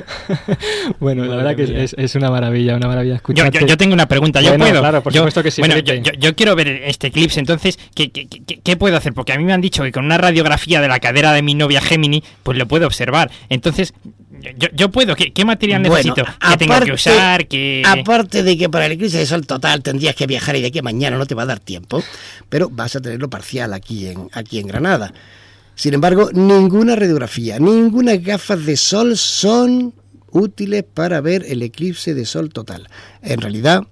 [0.99, 3.59] bueno, la verdad que es, es una maravilla, una maravilla Yo, escucharte.
[3.61, 4.79] yo- yo tengo una pregunta, ¿yo Bueno, puedo?
[4.81, 6.11] claro, por Yo- supuesto que sí, Bueno, yo, Felipe.
[6.13, 9.13] yo- yo quiero ver este eclipse, entonces, ¿qué, qué, qué- qué puedo hacer?
[9.13, 11.53] Porque a mí me han dicho que con una radiografía de la cadera de mi
[11.55, 13.31] novia Gemini, pues lo puedo observar.
[13.49, 13.93] Entonces,
[14.57, 16.23] yo, yo puedo, ¿qué, qué material Bueno, necesito?
[16.25, 17.47] ¿Qué tengo que aparte- usar?
[17.47, 17.83] ¿Qué...
[17.85, 20.81] Aparte de que para el eclipse de sol total tendrías que viajar y de que
[20.81, 22.01] mañana no te va a dar tiempo,
[22.47, 25.13] pero vas a tenerlo parcial aquí en, aquí en Granada.
[25.79, 29.93] Sin embargo, ninguna radiografía, ninguna gafas de sol son
[30.29, 32.89] útiles para ver el eclipse de sol total.
[33.21, 33.83] En realidad,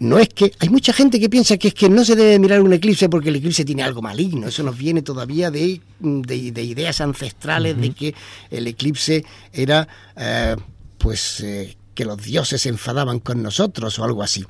[0.00, 2.60] no es que hay mucha gente que piensa que es que no se debe mirar
[2.60, 4.48] un eclipse porque el eclipse tiene algo maligno.
[4.48, 8.14] Eso nos viene todavía de, de- de ideas ancestrales de que
[8.50, 10.56] el eclipse era, eh,
[10.98, 14.44] pues, eh, que los dioses se enfadaban con nosotros o algo así.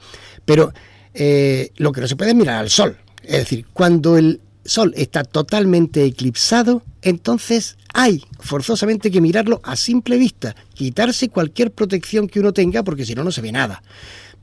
[0.45, 0.73] Pero
[1.15, 2.97] eh, lo que no se puede es mirar al sol.
[3.23, 10.17] Es decir, cuando el sol está totalmente eclipsado, entonces hay forzosamente que mirarlo a simple
[10.17, 13.83] vista, quitarse cualquier protección que uno tenga porque si no no se ve nada.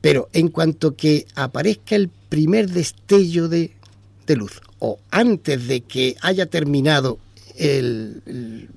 [0.00, 3.72] Pero en cuanto que aparezca el primer destello de,
[4.26, 7.18] de luz o antes de que haya terminado
[7.56, 8.68] el, el-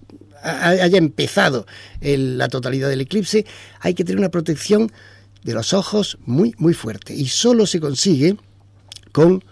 [0.43, 1.67] ha- haya empezado
[2.01, 3.45] la totalidad del eclipse,
[3.80, 4.91] hay que tener una protección
[5.43, 8.38] de los ojos muy muy fuerte y solo se consigue
[9.12, 9.43] con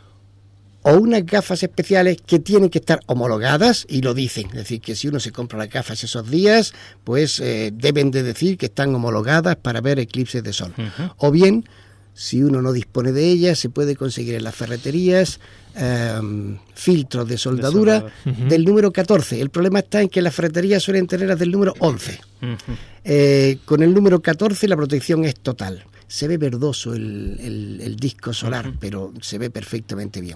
[0.82, 4.96] o unas gafas especiales que tienen que estar homologadas y lo dicen, es decir, que
[4.96, 8.94] si uno se compra las gafas esos días, pues eh, deben de decir que están
[8.96, 10.74] homologadas para ver eclipses de sol.
[11.18, 11.66] O bien,
[12.14, 15.40] si uno no dispone de ellas, se puede conseguir en las ferreterías
[15.76, 19.40] em, filtros de soldadura del número 14.
[19.40, 22.20] El problema está en que las ferreterías suelen tenerlas del número 11.
[22.42, 22.78] Ujú.
[23.04, 25.86] Eh, con el número 14 la protección es total.
[26.10, 30.36] Se ve verdoso el, el- el disco solar, pero se ve perfectamente bien.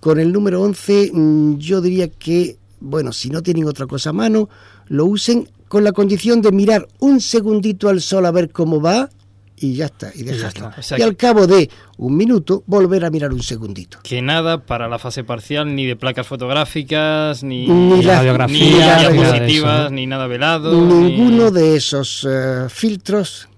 [0.00, 4.12] Con el número 11 mm, yo diría que, bueno, si no tienen otra cosa a
[4.14, 4.48] mano,
[4.88, 9.10] lo usen con la condición de mirar un segundito al sol a ver cómo va
[9.56, 10.68] y ya está, y dejarlo.
[10.70, 10.80] está.
[10.80, 13.98] O sea y al cabo de un minuto volver a mirar un segundito.
[14.02, 18.56] Que nada para la fase parcial, ni de placas fotográficas, ni, Ni la- radiografía,
[19.10, 20.72] ni ni diapositivas, nada ni velado.
[20.86, 23.48] ni- Ninguno de esos eh, filtros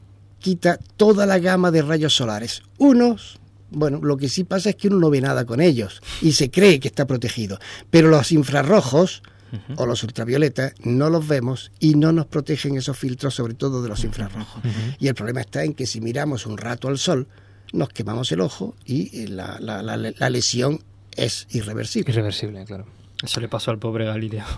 [0.44, 2.62] quita toda la gama de rayos solares.
[2.76, 3.38] Unos,
[3.70, 6.50] bueno, lo que sí pasa es que uno no ve nada con ellos y se
[6.50, 7.58] cree que está protegido.
[7.90, 9.22] Pero los infrarrojos
[9.76, 13.88] o los ultravioletas no los vemos y no nos protegen esos filtros, sobre todo de
[13.88, 14.60] los infrarrojos.
[14.98, 17.26] Y el problema está en que si miramos un rato al sol,
[17.72, 20.80] nos quemamos el ojo y eh, la, la- la- la lesión
[21.16, 22.10] es irreversible.
[22.12, 22.84] Irreversible, claro.
[23.24, 24.44] Eso le pasó al pobre Galileo.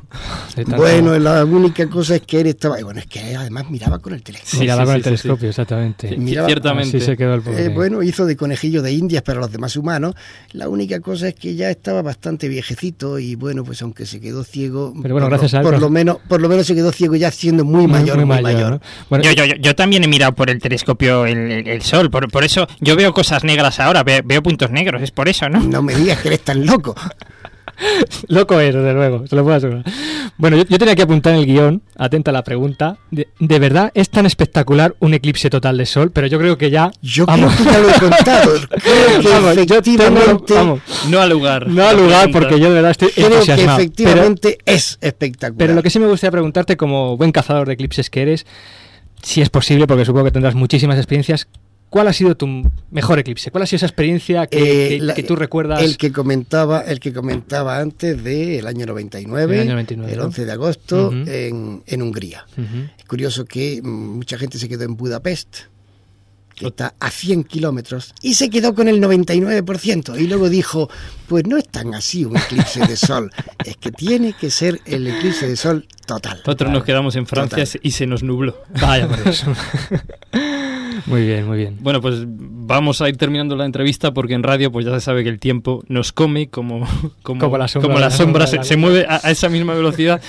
[0.77, 2.81] Bueno, la única cosa es que él estaba...
[2.83, 4.61] Bueno, es que además miraba con el telescopio.
[4.61, 6.09] Miraba sí, con sí, el sí, telescopio, exactamente.
[6.09, 6.97] Sí, Miraba- ciertamente.
[6.97, 7.65] Así se quedó el pobre.
[7.67, 10.15] Eh, bueno, hizo de conejillo de indias para los demás humanos.
[10.53, 14.45] La única cosa es que ya estaba bastante viejecito y bueno, pues aunque se quedó
[14.45, 16.75] ciego, Pero bueno, por, gracias lo, a él, por lo menos, por lo menos se
[16.75, 18.71] quedó ciego ya siendo muy, mayor, muy, mayor.
[18.73, 18.81] ¿no?
[19.11, 22.31] Bueno, Yo, yo, yo, también he mirado por el telescopio el, el- el sol, por,
[22.31, 25.61] por eso yo veo cosas negras ahora, ve- veo, puntos negros, es por eso, ¿no?
[25.61, 26.95] No me digas que eres tan loco.
[28.29, 29.85] Loco es, desde luego, se lo puedo asegurar.
[30.39, 33.59] Bueno, yo, yo tenía que apuntar en el guion, atenta a la pregunta, de, ¿de
[33.59, 36.11] verdad es tan espectacular un eclipse total de sol?
[36.13, 36.91] Pero yo creo que ya...
[37.03, 38.51] Yo vamos, creo que ya lo he contado.
[38.83, 41.67] Creo que vamos, yo tengo- efectivamente, vamos, No al lugar.
[41.69, 42.39] no al lugar pregunta.
[42.39, 43.47] porque yo de verdad estoy creo que.
[43.57, 45.59] Pero- efectivamente es espectacular.
[45.59, 48.47] Pero lo que sí me gustaría preguntarte, como buen cazador de eclipses que eres,
[49.23, 51.49] si es posible, porque supongo que tendrás muchísimas experiencias,
[51.91, 52.47] ¿cuál ha sido tu
[52.91, 53.51] mejor eclipse?
[53.51, 55.83] ¿Cuál ha sido esa experiencia que, Eh, que- la- que tú recuerdas?
[55.83, 60.25] El que comentaba, el que comentaba antes del año 99, El año 99, el ¿no?
[60.27, 61.17] 11 de agosto, Ujú.
[61.31, 62.45] en, en Hungría.
[62.53, 62.89] Ujú.
[62.99, 65.57] Es curioso que mucha gente se quedó en Budapest,
[66.55, 70.19] que está a 100 kilómetros, y se quedó con el 99%.
[70.19, 70.89] Y luego dijo,
[71.29, 73.31] pues no es tan así un eclipse de sol,
[73.65, 76.39] es que tiene que ser el eclipse de sol total.
[76.47, 77.81] Nosotros nos quedamos en Francia Total.
[77.83, 78.57] y se nos nubló.
[78.81, 79.53] Vaya por eso.
[81.07, 81.77] muy bien, muy bien.
[81.81, 85.23] Bueno, pues vamos a ir terminando la entrevista porque en radio pues ya se sabe
[85.23, 86.87] que el tiempo nos come como,
[87.23, 88.11] como, Como la sombra como la
[88.65, 90.21] se, mueve a, a esa misma velocidad.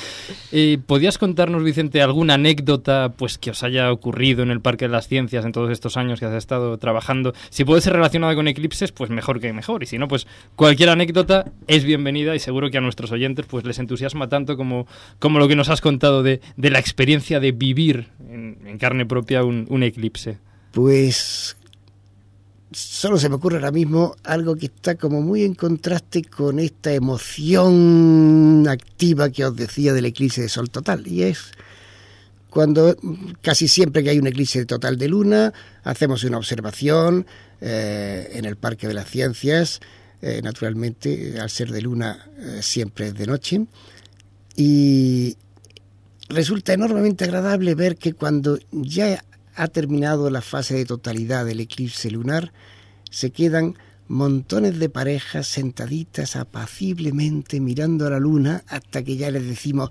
[0.52, 4.92] Eh, ¿Podías contarnos, Vicente, alguna anécdota pues que os haya ocurrido en el Parque de
[4.92, 7.34] las Ciencias en todos estos años que has estado trabajando?
[7.50, 9.84] Si puede ser relacionada con eclipses, pues mejor que mejor.
[9.84, 13.66] Y si no, pues cualquier anécdota es bienvenida y seguro que a nuestros oyentes pues
[13.66, 14.88] les entusiasma tanto como,
[15.20, 19.06] como lo que nos has contado de, de la experiencia de vivir en, en carne
[19.06, 20.38] propia un, un eclipse.
[20.72, 21.56] Pues
[22.72, 26.94] solo se me ocurre ahora mismo algo que está como muy en contraste con esta
[26.94, 31.08] emoción activa que os decía del eclipse de sol total.
[31.08, 31.52] Y es
[32.50, 32.96] cuando
[33.42, 35.54] casi siempre que hay un eclipse total de luna,
[35.84, 37.26] hacemos una observación
[37.62, 39.80] eh, en el Parque de las Ciencias.
[40.20, 43.68] eh, naturalmente, al ser de luna, eh, siempre es de noche.
[44.56, 45.38] Y
[46.30, 49.24] resulta enormemente agradable ver que cuando ya
[49.58, 52.54] ha terminado la fase de totalidad del eclipse lunar,
[53.10, 53.76] se quedan
[54.08, 59.90] montones de parejas sentaditas apaciblemente mirando a la luna hasta que ya les decimos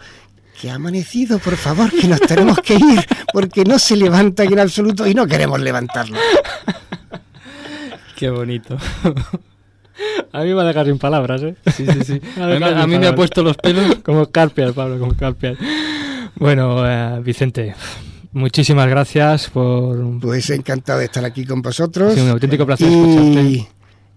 [0.59, 4.59] que ha amanecido, por favor, que nos tenemos que ir, porque no se levanta en
[4.59, 6.17] absoluto y no queremos levantarlo.
[8.17, 8.79] Qué bonito.
[10.33, 11.57] A mí me va a dejar sin palabras, ¿eh?
[11.75, 12.21] Sí, sí, sí.
[12.41, 13.97] A mí, a mí me ha puesto los pelos.
[14.03, 15.15] Como carpias, Pablo, como.
[16.37, 17.75] Bueno, eh, Vicente,
[18.37, 20.21] muchísimas gracias por...
[20.21, 22.15] Pues encantado de estar aquí con vosotros.
[22.15, 22.95] Sí, un auténtico placer y...
[22.95, 23.69] escucharte.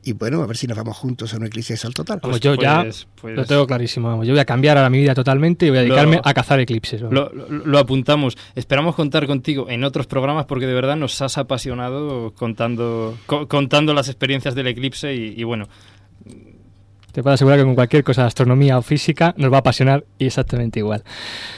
[0.02, 2.20] Y bueno, a ver si nos vamos juntos a un eclipse de sol total.
[2.24, 4.08] Vamos, yo ya pues- pues- lo tengo clarísimo.
[4.08, 6.34] Vamos, yo voy a cambiar ahora mi vida totalmente y voy a dedicarme Lo- a
[6.34, 7.02] cazar eclipses.
[7.02, 8.38] Lo, lo- lo apuntamos.
[8.56, 13.94] Esperamos contar contigo en otros programas porque de verdad nos has apasionado contando, co- contando
[13.94, 15.68] las experiencias del eclipse y, y bueno,
[17.12, 20.03] Te puedo asegurar que con cualquier cosa de astronomía o física nos va a apasionar
[20.18, 21.03] y exactamente igual.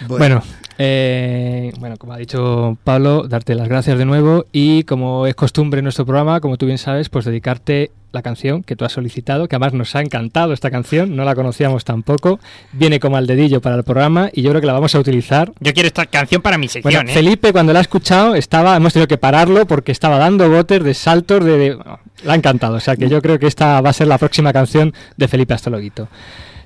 [0.07, 0.17] Bueno.
[0.17, 0.43] Bueno,
[0.77, 5.79] eh, bueno, como ha dicho Pablo, darte las gracias de nuevo y como es costumbre
[5.79, 9.47] en nuestro programa, como tú bien sabes, pues dedicarte la canción que tú has solicitado,
[9.47, 12.39] que además nos ha encantado esta canción, no la conocíamos tampoco,
[12.73, 15.53] viene como al dedillo para el programa y yo creo que la vamos a utilizar.
[15.61, 17.13] Yo quiero esta canción para mi sección, Bueno, ¿eh?
[17.13, 20.93] Felipe cuando la ha escuchado estaba, hemos tenido que pararlo porque estaba dando botes de
[20.93, 23.89] saltos de, de- bueno, le ha encantado, o sea que yo creo que esta va
[23.89, 26.07] a ser la próxima canción de Felipe Astrologuito.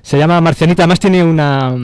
[0.02, 1.74] Se llama Marcianita, además tiene una,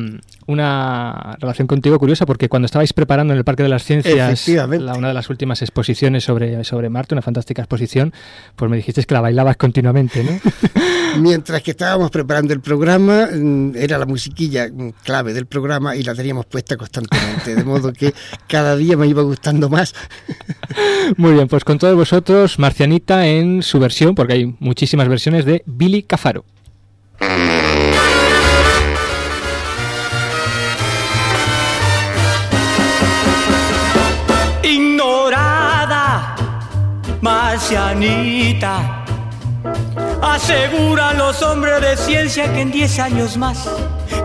[0.47, 4.95] una relación contigo curiosa porque cuando estabais preparando en el Parque de las Ciencias la-
[4.95, 8.13] una de las últimas exposiciones sobre, sobre Marte, una fantástica exposición,
[8.57, 10.31] pues me dijiste que la bailabas continuamente, ¿no?
[11.21, 16.03] Mientras que estábamos preparando el programa, mm, era la musiquilla mm, clave del programa y
[16.03, 18.15] la teníamos puesta constantemente, de modo que
[18.49, 19.95] cada día me iba gustando más.
[21.19, 25.63] Muy bien, pues con todos vosotros, Marcianita en su versión, porque hay muchísimas versiones de
[25.67, 26.45] Billy Cafaro.
[37.73, 39.05] Marcianita.
[40.23, 43.69] Aseguran los hombres de ciencia que en 10 años más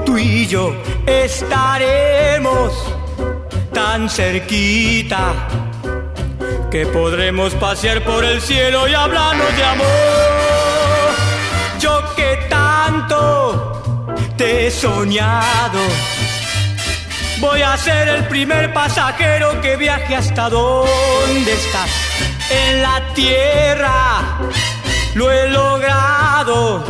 [0.06, 0.76] tú y yo
[1.06, 2.72] estaremos
[3.74, 5.34] tan cerquita
[6.70, 9.88] que podremos pasear por el cielo y hablarnos de amor.
[11.80, 15.80] Yo que tanto te he soñado.
[17.40, 22.37] Voy a ser el primer pasajero que viaje hasta donde estás.
[22.50, 24.40] En la tierra
[25.16, 26.84] lo he logrado.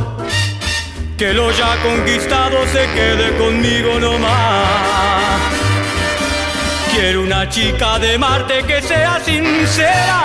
[1.18, 5.42] Que lo ya conquistado se quede conmigo nomás.
[6.94, 10.24] Quiero una chica de Marte que sea sincera.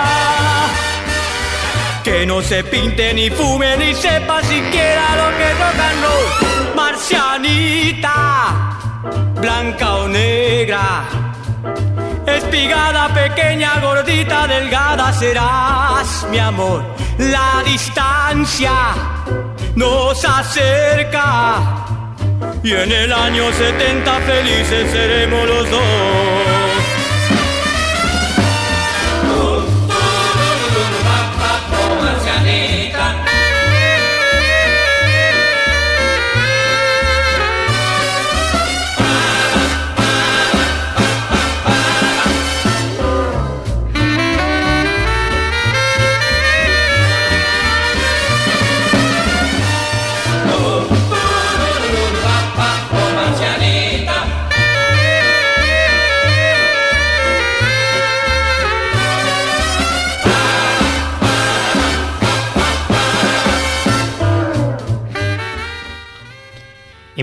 [2.03, 5.45] Que no se pinte ni fume ni sepa siquiera lo que
[5.87, 6.75] and roll.
[6.75, 8.53] Marcianita
[9.43, 11.32] blanca o negra.
[12.53, 16.83] Espigada, pequeña, gordita, delgada, serás mi amor.
[17.17, 18.93] La distancia
[19.75, 21.55] nos acerca
[22.63, 26.72] y en el año 70 felices seremos los dos.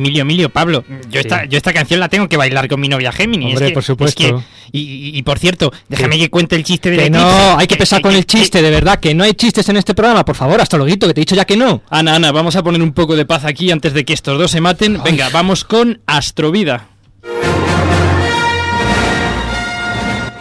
[0.00, 1.18] Emilio, Emilio, Pablo, yo, Sí.
[1.18, 3.46] esta, yo esta canción la tengo que bailar con mi novia Gemini.
[3.48, 4.22] es Hombre, que- por supuesto.
[4.26, 4.38] es que-
[4.72, 6.20] y, y- y por cierto, déjame Sí.
[6.22, 8.98] que cuente el chiste de Que no, hay que pesar con el chiste, de verdad,
[9.00, 11.34] que no hay chistes en este programa, por favor, hasta luego, que te he dicho
[11.34, 11.82] ya que no.
[11.90, 14.50] Ana, Ana, vamos a poner un poco de paz aquí antes de que estos dos
[14.50, 15.02] se maten.
[15.04, 16.86] Venga, vamos con Astrovida.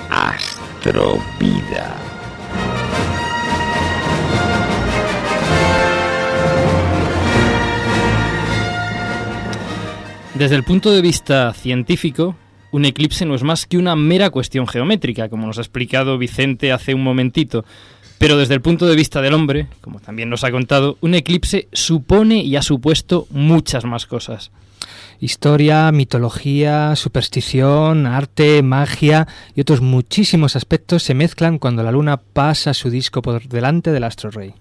[0.10, 1.96] Astrovida.
[10.40, 12.34] Desde el punto de vista científico,
[12.72, 16.72] un eclipse no es más que una mera cuestión geométrica, como nos ha explicado Vicente
[16.72, 17.66] hace un momentito.
[18.20, 21.68] Pero desde el punto de vista del hombre, como también nos ha contado, un eclipse
[21.74, 24.52] supone y ha supuesto muchas más cosas.
[25.20, 32.74] Historia, mitología, superstición, arte, magia y otros muchísimos aspectos se mezclan cuando la luna pasa
[32.74, 34.54] su disco por delante del astro rey.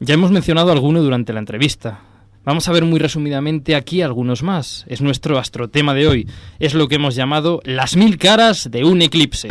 [0.00, 2.00] Ya hemos mencionado alguno durante la entrevista.
[2.46, 4.84] Vamos a ver muy resumidamente aquí algunos más.
[4.86, 6.28] Es nuestro astrotema de hoy.
[6.60, 9.48] Es lo que hemos llamado las mil caras de un eclipse.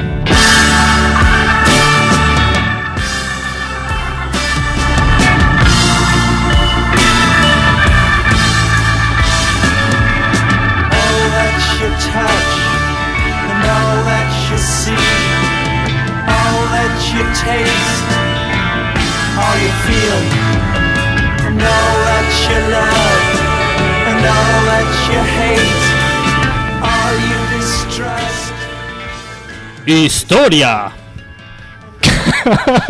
[29.85, 30.91] ¡Historia!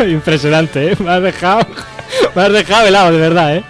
[0.08, 0.96] Impresionante, ¿eh?
[0.98, 1.66] Me has dejado,
[2.34, 3.64] has dejado helado, de verdad, ¿eh?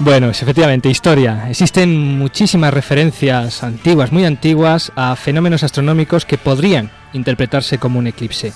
[0.00, 1.50] Bueno, efectivamente, historia.
[1.50, 8.52] Existen muchísimas referencias antiguas, muy antiguas, a fenómenos astronómicos que podrían interpretarse como un eclipse.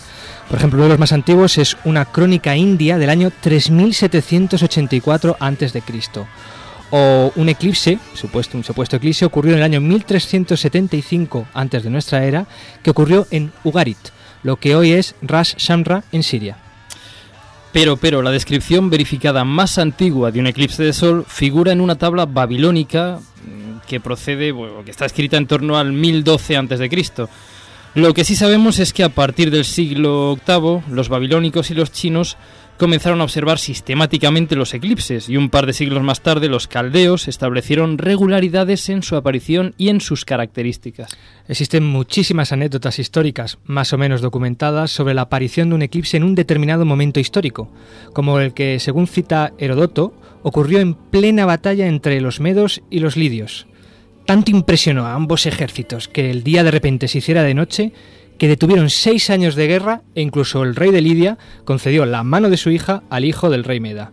[0.49, 5.83] Por ejemplo, uno de los más antiguos es una crónica india del año 3784 a.C.
[6.95, 12.23] O un eclipse, supuesto, un supuesto eclipse, ocurrió en el año 1375 antes de nuestra
[12.25, 12.47] era,
[12.83, 13.97] que ocurrió en Ugarit,
[14.43, 16.59] lo que hoy es Ras Shamra en Siria.
[17.73, 21.97] Pero, pero, la descripción verificada más antigua de un eclipse de sol figura en una
[21.97, 27.29] tabla babilónica mm, que procede, bueno, que está escrita en torno al 1012 a.C.
[27.95, 31.91] Lo que sí sabemos es que a partir del siglo VIII, los babilónicos y los
[31.91, 32.37] chinos
[32.79, 37.29] comenzaron a observar sistemáticamente los eclipses y un par de siglos más tarde los caldeos
[37.29, 41.17] establecieron regularidades en su aparición y en sus características.
[41.49, 46.25] Existen muchísimas anécdotas históricas, más o menos documentadas, sobre la aparición de un eclipse en
[46.25, 47.71] un determinado momento histórico,
[48.13, 53.17] como el que, según cita Herodoto, ocurrió en plena batalla entre los medos y los
[53.17, 53.67] lidios.
[54.27, 57.93] Tanto impresionó a ambos ejércitos que el día de repente se hiciera de noche
[58.39, 62.51] que detuvieron seis años de guerra e incluso el rey de Lidia concedió la mano
[62.51, 64.11] de su hija al hijo del rey Meda.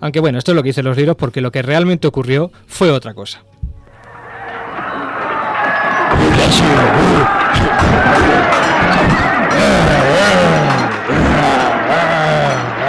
[0.00, 2.90] Aunque bueno, esto es lo que dicen los libros porque lo que realmente ocurrió fue
[2.90, 3.42] otra cosa.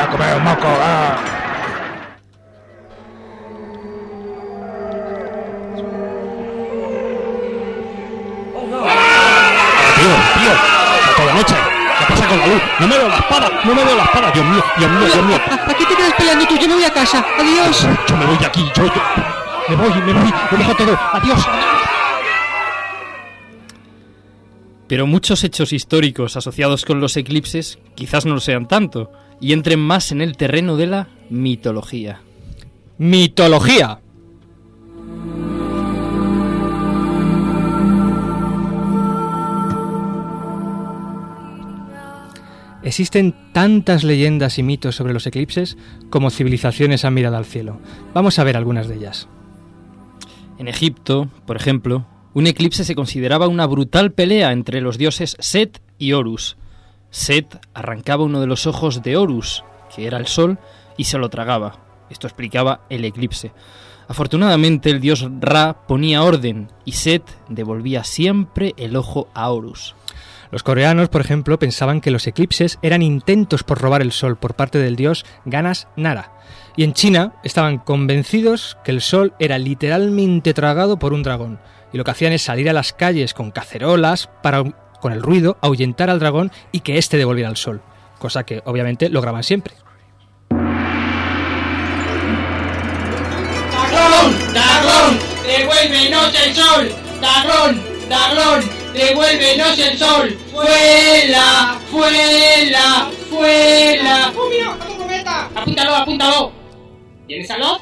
[0.07, 1.36] Tío,
[11.37, 11.55] noche.
[11.99, 12.61] ¿Qué pasa con la luz?
[12.79, 14.31] No me veo la espada, no me veo la espada.
[14.31, 15.37] Dios mío, Dios mío, Dios mío.
[15.47, 16.57] ¿Para qué te quedas peleando tú?
[16.57, 17.25] Yo me voy a casa.
[17.37, 17.87] Adiós.
[18.07, 19.01] Yo me voy de aquí, yo, yo.
[19.69, 20.99] Me voy, me voy, lo dejo todo.
[21.13, 21.47] Adiós.
[24.87, 29.11] Pero muchos hechos históricos asociados con los eclipses quizás no lo sean tanto
[29.41, 32.21] y entren más en el terreno de la mitología.
[32.97, 33.99] Mitología.
[42.87, 45.77] Existen tantas leyendas y mitos sobre los eclipses
[46.09, 47.81] como civilizaciones han mirado al cielo.
[48.13, 49.27] Vamos a ver algunas de ellas.
[50.57, 55.81] En Egipto, por ejemplo, un eclipse se consideraba una brutal pelea entre los dioses Set
[55.97, 56.55] y Horus.
[57.09, 60.57] Set arrancaba uno de los ojos de Horus, que era el sol,
[60.95, 61.81] y se lo tragaba.
[62.09, 63.51] Esto explicaba el eclipse.
[64.07, 69.93] Afortunadamente el dios Ra ponía orden y Set devolvía siempre el ojo a Horus.
[70.51, 74.55] Los coreanos, por ejemplo, pensaban que los eclipses eran intentos por robar el sol por
[74.55, 76.31] parte del dios Ganas Nara.
[76.75, 81.59] Y en China estaban convencidos que el sol era literalmente tragado por un dragón.
[81.91, 84.63] Y lo que hacían es salir a las calles con cacerolas para,
[84.99, 87.81] con el ruido, ahuyentar al dragón y que éste devolviera el sol.
[88.19, 89.73] Cosa que obviamente lograban siempre.
[93.69, 94.35] ¡Dragón!
[94.53, 95.19] ¡Dragón!
[95.45, 96.91] ¡Devuélvenos el sol!
[97.19, 97.81] ¡Dragón!
[98.07, 98.86] ¡Dragón!
[98.97, 100.35] ¡Devuélvenos el sol!
[100.51, 101.79] ¡Fuela!
[101.91, 103.11] ¡Fuela!
[103.29, 104.33] ¡Fuela!
[104.35, 104.73] ¡Oh, mira!
[104.73, 105.49] ¡Otro cometa!
[105.53, 106.51] ¡Apúntalo, apúntalo!
[107.27, 107.77] ¿Tienes salud?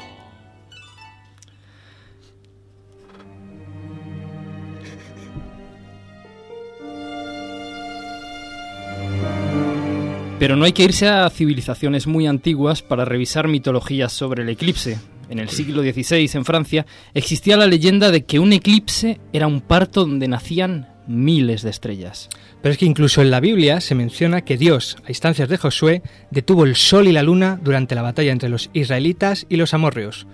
[10.38, 15.00] Pero no hay que irse a civilizaciones muy antiguas para revisar mitologías sobre el eclipse.
[15.30, 19.62] En el siglo XVI, en Francia, existía la leyenda de que un eclipse era un
[19.62, 22.30] parto donde nacían miles de estrellas.
[22.62, 26.02] Pero es que incluso en la Biblia se menciona que Dios, a instancias de Josué,
[26.32, 30.28] detuvo el sol y la luna durante la batalla entre los israelitas y los amorreos.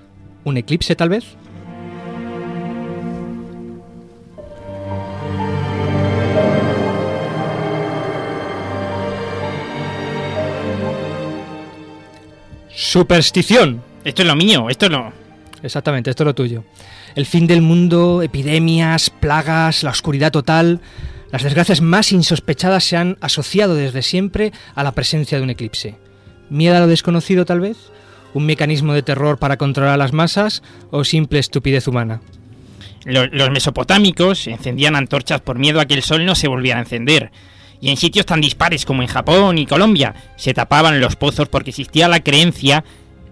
[0.44, 1.26] ¿Un eclipse tal vez?
[12.74, 13.84] Superstición.
[14.04, 15.21] Esto es lo mío, esto es lo...
[15.64, 16.64] Exactamente, esto es lo tuyo.
[17.16, 20.82] El fin del mundo, epidemias, plagas, la oscuridad total,
[21.32, 25.96] las desgracias más insospechadas se han asociado desde siempre a la presencia de un eclipse.
[26.50, 27.78] ¿Miedo a lo desconocido tal vez?
[28.34, 32.22] ¿Un mecanismo de terror para controlar a las masas o simple estupidez humana?
[33.06, 36.84] Los, los mesopotámicos encendían antorchas por miedo a que el sol no se volviera a
[36.84, 37.32] encender.
[37.80, 41.72] Y en sitios tan dispares como en Japón y Colombia se tapaban los pozos porque
[41.72, 42.84] existía la creencia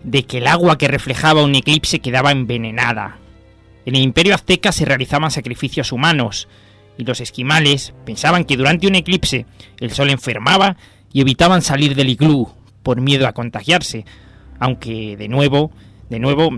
[0.03, 3.17] de que el agua que reflejaba un eclipse quedaba envenenada.
[3.85, 6.47] En el imperio azteca se realizaban sacrificios humanos
[6.97, 9.45] y los esquimales pensaban que durante un eclipse
[9.79, 10.75] el sol enfermaba
[11.11, 12.49] y evitaban salir del iglú
[12.83, 14.05] por miedo a contagiarse,
[14.59, 15.71] aunque de nuevo,
[16.09, 16.49] de nuevo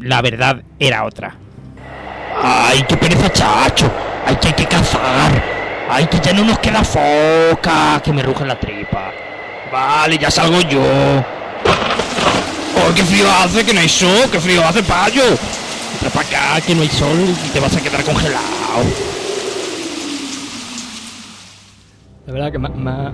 [0.00, 1.36] la verdad era otra.
[2.42, 3.90] ¡Ay, qué pereza, chacho!
[4.26, 5.42] ¡Ay, que hay que cazar!
[5.88, 8.00] ¡Ay, que ya no nos queda foca!
[8.02, 9.12] Que me ruge la tripa.
[9.70, 10.82] Vale, ya salgo yo.
[12.88, 13.64] ¡Oh, qué frío hace!
[13.64, 14.28] ¡Que no hay sol!
[14.30, 15.22] ¡Qué frío hace, payo!
[15.94, 16.26] Entra para
[16.56, 18.42] acá, que no hay sol y te vas a quedar congelado.
[22.26, 23.12] La verdad que ma-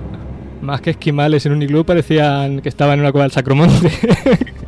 [0.61, 3.91] más que esquimales en un iglú parecían que estaban en una cueva del Sacromonte.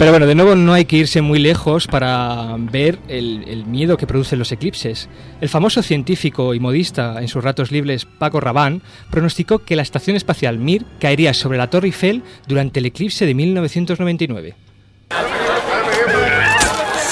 [0.00, 3.98] Pero bueno, de nuevo no hay que irse muy lejos para ver el, el miedo
[3.98, 5.10] que producen los eclipses.
[5.42, 8.80] El famoso científico y modista en sus ratos libres Paco Rabanne
[9.10, 13.34] pronosticó que la estación espacial Mir caería sobre la Torre Eiffel durante el eclipse de
[13.34, 14.54] 1999.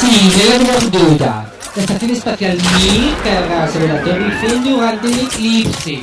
[0.01, 5.19] Sin la menor duda, la estación espacial Mir cargará sobre la Torre Eiffel durante el
[5.27, 5.99] eclipse.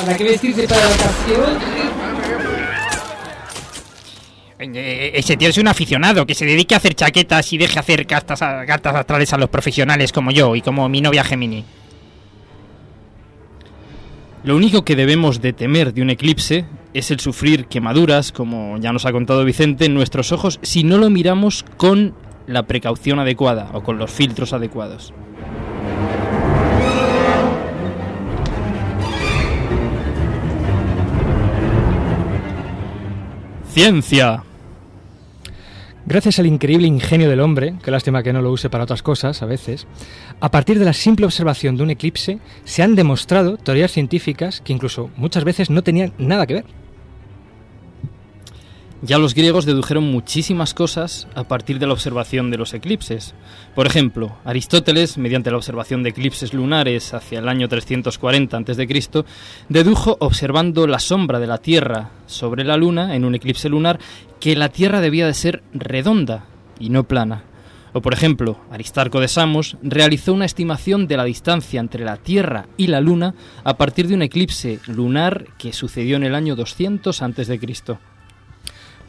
[0.00, 2.27] Habrá que vestirse para la ocasión.
[4.60, 8.06] Eh, Ese tío es un aficionado que se dedique a hacer chaquetas y deje hacer
[8.06, 11.64] cartas, cartas astrales a los profesionales como yo y como mi novia Gemini.
[14.44, 18.92] Lo único que debemos de temer de un eclipse es el sufrir quemaduras, como ya
[18.92, 22.14] nos ha contado Vicente, en nuestros ojos si no lo miramos con
[22.46, 25.12] la precaución adecuada o con los filtros adecuados.
[33.70, 34.42] Ciencia.
[36.10, 39.42] Gracias al increíble ingenio del hombre, qué lástima que no lo use para otras cosas
[39.42, 39.86] a veces,
[40.40, 44.72] a partir de la simple observación de un eclipse se han demostrado teorías científicas que
[44.72, 46.64] incluso muchas veces no tenían nada que ver.
[49.00, 53.32] Ya los griegos dedujeron muchísimas cosas a partir de la observación de los eclipses.
[53.76, 59.24] Por ejemplo, Aristóteles, mediante la observación de eclipses lunares hacia el año 340 a.C.,
[59.68, 64.00] dedujo, observando la sombra de la Tierra sobre la Luna en un eclipse lunar,
[64.40, 66.46] que la Tierra debía de ser redonda
[66.80, 67.44] y no plana.
[67.92, 72.66] O por ejemplo, Aristarco de Samos realizó una estimación de la distancia entre la Tierra
[72.76, 77.22] y la Luna a partir de un eclipse lunar que sucedió en el año 200
[77.22, 77.58] a.C.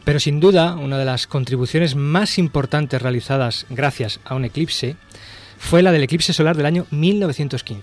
[0.04, 4.96] Pero sin duda, una de las contribuciones más importantes realizadas gracias a un eclipse
[5.58, 7.82] fue la del eclipse solar del año 1915.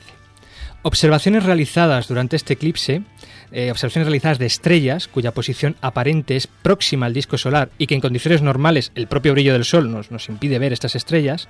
[0.81, 3.03] Observaciones realizadas durante este eclipse,
[3.51, 7.95] eh, observaciones realizadas de estrellas cuya posición aparente es próxima al disco solar y que
[7.95, 11.47] en condiciones normales el propio brillo del Sol nos, nos impide ver estas estrellas,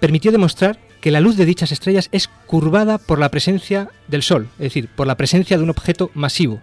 [0.00, 4.48] permitió demostrar que la luz de dichas estrellas es curvada por la presencia del Sol,
[4.54, 6.60] es decir, por la presencia de un objeto masivo.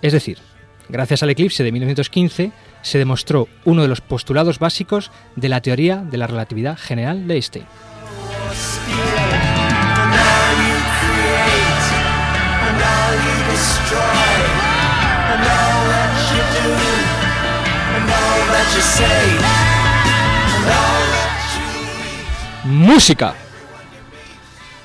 [0.00, 0.38] Es decir,
[0.92, 5.96] Gracias al eclipse de 1915 se demostró uno de los postulados básicos de la teoría
[5.96, 7.64] de la relatividad general de Einstein.
[22.64, 23.41] Música.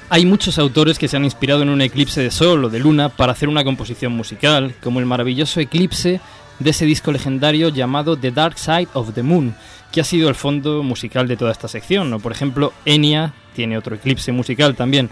[0.10, 3.10] Hay muchos autores que se han inspirado en un eclipse de sol o de luna
[3.10, 6.22] para hacer una composición musical, como el maravilloso eclipse
[6.60, 9.54] de ese disco legendario llamado The Dark Side of the Moon,
[9.92, 12.14] que ha sido el fondo musical de toda esta sección.
[12.14, 15.10] O por ejemplo, Enya tiene otro eclipse musical también.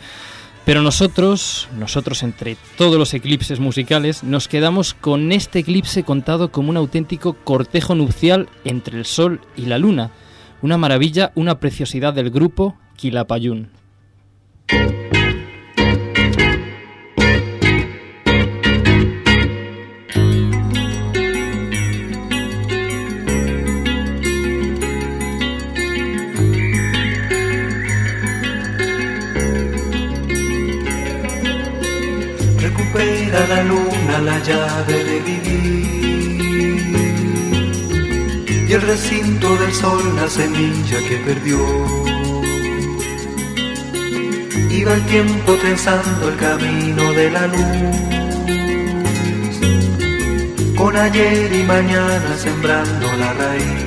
[0.64, 6.70] Pero nosotros, nosotros entre todos los eclipses musicales, nos quedamos con este eclipse contado como
[6.70, 10.12] un auténtico cortejo nupcial entre el Sol y la Luna.
[10.62, 13.70] Una maravilla, una preciosidad del grupo Quilapayún.
[33.48, 35.86] La luna la llave de vivir
[38.68, 41.60] y el recinto del sol la semilla que perdió.
[44.72, 47.78] Iba el tiempo trenzando el camino de la luz,
[50.76, 53.85] con ayer y mañana sembrando la raíz.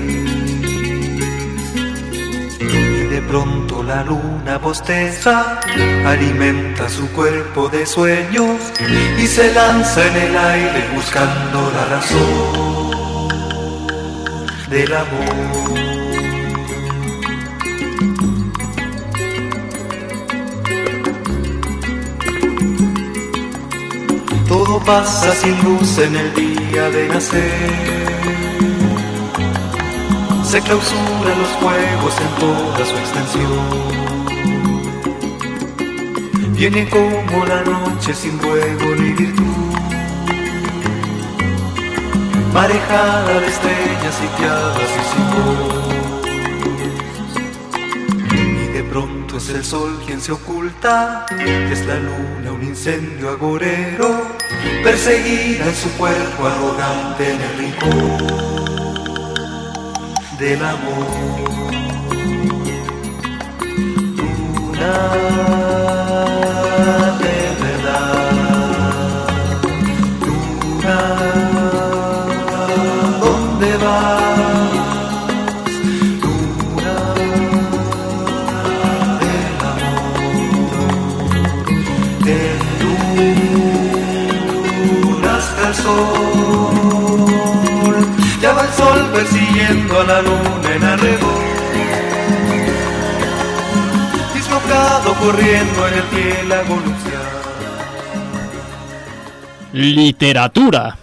[3.19, 5.59] De pronto la luna bosteza,
[6.07, 8.61] alimenta su cuerpo de sueños
[9.19, 13.29] y se lanza en el aire buscando la razón.
[14.71, 15.79] del amor.
[24.47, 27.98] Todo pasa sin luz en el día de nacer.
[30.49, 33.53] Se clausuran los juegos en toda su extensión.
[36.55, 39.45] Viene como la noche sin juego ni virtud.
[42.55, 45.85] Marejada de estrellas sitiadas y sin voz.
[48.33, 51.27] Y de pronto es el sol quien se oculta,
[51.71, 54.23] es la luna un incendio agorero,
[54.83, 58.58] perseguida en su cuerpo arrogante en el rincón
[60.39, 61.07] del amor.
[64.17, 65.68] Luna
[89.69, 91.43] persiguiendo a la luna en arrebol.
[94.35, 97.23] Dislocado corriendo en el piélago nupcial.
[99.73, 100.97] Literatura.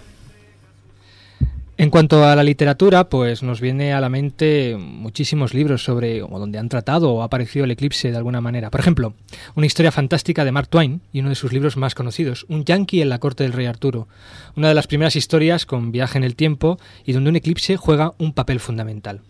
[1.96, 6.58] Cuanto a la literatura, pues nos viene a la mente muchísimos libros sobre o donde
[6.58, 8.70] han tratado o ha aparecido el eclipse de alguna manera.
[8.70, 9.14] Por ejemplo,
[9.54, 13.00] una historia fantástica de Mark Twain y uno de sus libros más conocidos, Un yankee
[13.00, 14.08] en la corte del rey Arturo,
[14.56, 18.12] una de las primeras historias con viaje en el tiempo y donde un eclipse juega
[18.18, 19.22] un papel fundamental.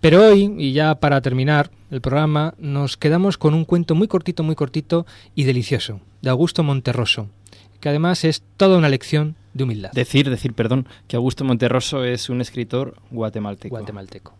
[0.00, 4.42] Pero hoy, y ya para terminar el programa, nos quedamos con un cuento muy cortito,
[4.42, 5.04] muy cortito
[5.34, 7.28] y delicioso, de Augusto Monterroso,
[7.80, 9.92] que además es toda una lección de humildad.
[9.92, 13.76] Decir, decir, perdón, que Augusto Monterroso es un escritor guatemalteco.
[13.76, 14.34] Guatemalteco.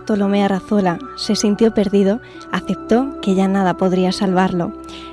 [0.00, 4.72] Bartolomé Arrazola se sintió perdido, aceptó que ya nada podría salvarlo.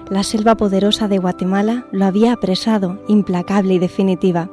[0.10, 4.50] La selva poderosa de Guatemala lo había apresado, implacable y definitiva.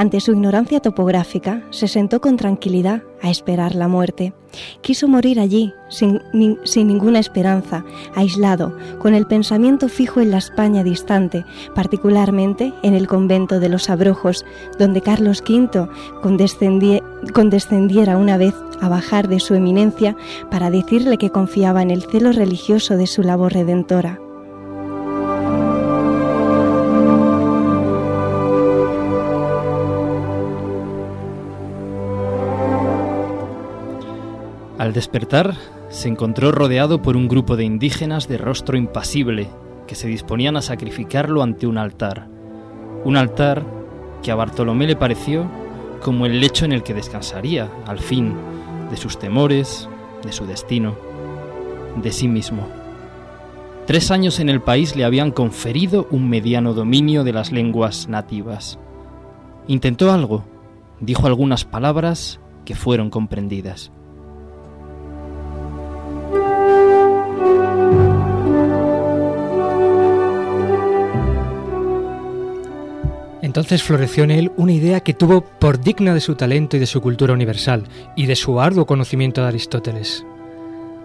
[0.00, 4.32] Ante su ignorancia topográfica, se sentó con tranquilidad a esperar la muerte.
[4.80, 6.22] Quiso morir allí, sin,
[6.64, 7.84] sin ninguna esperanza,
[8.14, 11.44] aislado, con el pensamiento fijo en la España distante,
[11.74, 14.46] particularmente en el convento de los Abrojos,
[14.78, 15.86] donde Carlos V
[16.22, 17.02] condescendie-
[17.34, 20.16] condescendiera una vez a bajar de su eminencia
[20.50, 24.18] para decirle que confiaba en el celo religioso de su labor redentora.
[34.80, 35.56] Al despertar,
[35.90, 39.50] se encontró rodeado por un grupo de indígenas de rostro impasible
[39.86, 42.28] que se disponían a sacrificarlo ante un altar.
[43.04, 43.62] Un altar
[44.22, 45.44] que a Bartolomé le pareció
[46.00, 48.32] como el lecho en el que descansaría, al fin,
[48.90, 49.86] de sus temores,
[50.24, 50.94] de su destino,
[52.02, 52.66] de sí mismo.
[53.86, 58.78] Tres años en el país le habían conferido un mediano dominio de las lenguas nativas.
[59.66, 60.42] Intentó algo,
[61.00, 63.92] dijo algunas palabras que fueron comprendidas.
[73.50, 76.86] Entonces floreció en él una idea que tuvo por digna de su talento y de
[76.86, 77.82] su cultura universal,
[78.14, 80.24] y de su arduo conocimiento de Aristóteles.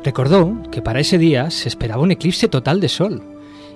[0.03, 3.23] Recordó que para ese día se esperaba un eclipse total de sol,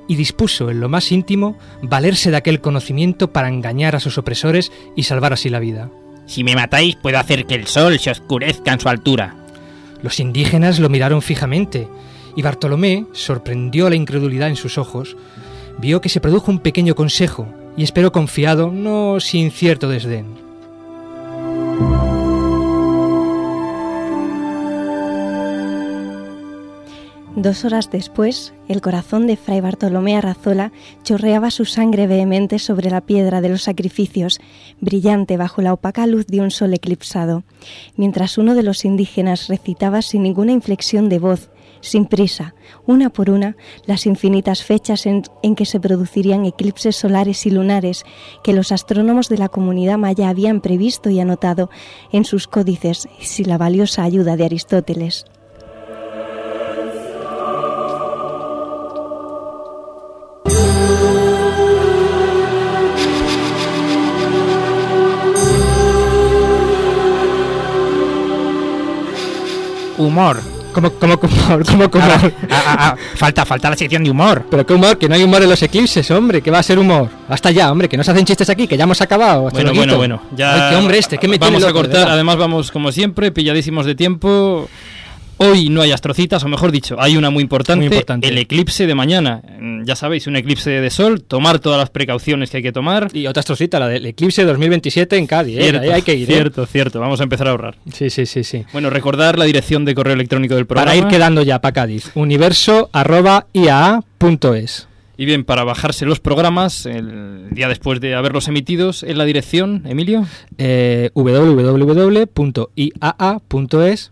[0.07, 4.71] y dispuso en lo más íntimo valerse de aquel conocimiento para engañar a sus opresores
[4.95, 5.89] y salvar así la vida.
[6.27, 9.35] Si me matáis, puedo hacer que el sol se oscurezca en su altura.
[10.03, 11.87] Los indígenas lo miraron fijamente,
[12.35, 15.17] y Bartolomé sorprendió la incredulidad en sus ojos,
[15.79, 17.47] vio que se produjo un pequeño consejo,
[17.77, 20.49] y esperó confiado, no sin cierto desdén.
[27.41, 32.99] Dos horas después, el corazón de Fray Bartolomé Arrazola chorreaba su sangre vehemente sobre la
[32.99, 34.41] piedra de los sacrificios,
[34.81, 37.43] brillante bajo la opaca luz de un sol eclipsado,
[37.95, 41.49] mientras uno de los indígenas recitaba sin ninguna inflexión de voz,
[41.81, 42.55] sin prisa,
[42.85, 43.55] una por una,
[43.85, 48.03] las infinitas fechas en, en, que se producirían eclipses solares y lunares
[48.43, 51.69] que los astrónomos de la comunidad maya habían previsto y anotado
[52.11, 55.25] en sus códices sin la valiosa ayuda de Aristóteles.
[69.99, 70.58] Humor.
[70.73, 71.33] ¿Cómo, cómo, cómo,
[71.65, 72.05] cómo, cómo?
[72.05, 74.45] Ah, ah, ah, falta, falta la sección de humor.
[74.49, 76.77] Pero qué humor, que no hay humor en los eclipses, hombre, que va a ser
[76.79, 77.09] humor.
[77.27, 79.49] Hasta ya, hombre, que no se hacen chistes aquí, que ya hemos acabado.
[79.49, 80.21] Bueno, bueno, bueno.
[80.35, 82.91] Ya Ay, qué hombre este, que me Vamos tiene a loco, cortar, además vamos como
[82.91, 84.69] siempre, pilladísimos de tiempo.
[85.41, 88.27] Hoy no hay astrocitas, o mejor dicho, hay una muy importante, Muy importante.
[88.27, 89.41] el eclipse de mañana.
[89.59, 93.07] Mm, Ya sabéis, un eclipse de sol, tomar todas las precauciones que hay que tomar.
[93.13, 95.61] Y otra astrocita, la del eclipse 2027 en Cádiz, ¿eh?
[95.63, 96.33] Cierto, hay que ir, ¿eh?
[96.33, 97.75] Cierto, cierto, vamos a empezar a ahorrar.
[97.93, 98.65] Sí, sí, sí, sí.
[98.73, 100.91] Bueno, recordar la dirección de correo electrónico del programa.
[100.91, 102.11] Para ir quedando ya para Cádiz.
[102.15, 104.88] Universo arroba iaa.es.
[105.19, 109.83] Y bien, para bajarse los programas, el día después de haberlos emitidos, en la dirección,
[109.85, 110.25] Emilio.
[110.57, 111.73] Eh, www.iaa.es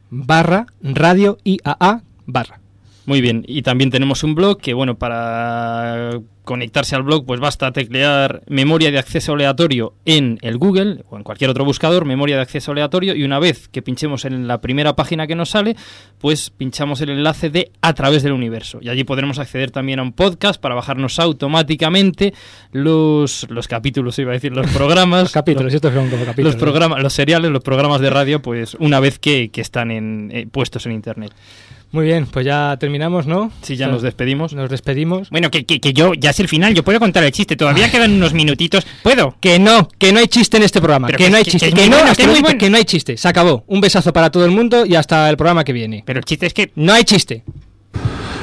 [0.09, 2.59] barra radio IAA barra.
[3.07, 7.71] Muy bien, y también tenemos un blog que, bueno, para conectarse al blog, pues basta
[7.71, 12.41] teclear memoria de acceso aleatorio en el Google o en cualquier otro buscador, memoria de
[12.41, 15.77] acceso aleatorio, y una vez que pinchemos en la primera página que nos sale,
[16.19, 18.79] pues pinchamos el enlace de a través del universo.
[18.81, 22.33] Y allí podremos acceder también a un podcast para bajarnos automáticamente
[22.73, 25.23] los, los capítulos, iba a decir, los programas.
[25.27, 26.55] Los capítulos, estos son como capítulos.
[26.55, 30.29] Los programas, los seriales, los programas de radio, pues una vez que, que están en,
[30.33, 31.31] eh, puestos en internet.
[31.91, 33.49] Muy bien, pues ya terminamos, ¿no?
[33.61, 34.53] Sí, ya nos despedimos.
[34.53, 35.29] Nos despedimos.
[35.29, 37.89] Bueno, que, que, que yo ya es el final, yo puedo contar el chiste, todavía
[37.89, 38.85] quedan unos minutitos.
[39.03, 39.35] ¿Puedo?
[39.39, 41.07] Que no, que no hay chiste en este programa.
[41.07, 41.71] Pero Que que- no hay que- chiste.
[41.71, 42.59] que no, bueno, que es muy Astrolito, bueno.
[42.59, 43.15] que no hay chiste.
[43.17, 43.63] Se acabó.
[43.67, 46.03] Un besazo para todo el mundo y hasta el programa que viene.
[46.05, 47.43] Pero el chiste es que No hay chiste.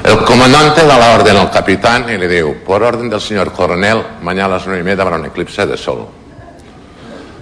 [0.03, 4.01] El comandante da la orden al capitán y le dijo, por orden del señor coronel,
[4.21, 6.07] mañana a las nueve y media habrá un eclipse de sol.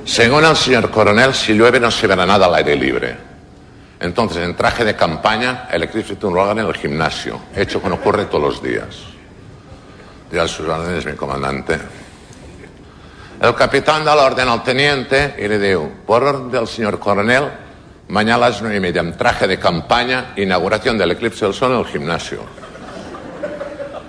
[0.05, 3.32] Según el señor coronel, si llueve no se verá nada al aire libre.
[4.03, 8.25] Entonces, en traje de campaña, el eclipse hagan en el gimnasio, hecho que no ocurre
[8.25, 8.97] todos los días.
[10.29, 11.79] Ya sus órdenes, mi comandante.
[13.39, 17.45] El capitán da la orden al teniente y le dijo, por orden del señor coronel,
[18.09, 21.71] mañana a las nueve y media, en traje de campaña, inauguración del eclipse del sol
[21.71, 22.39] en el gimnasio.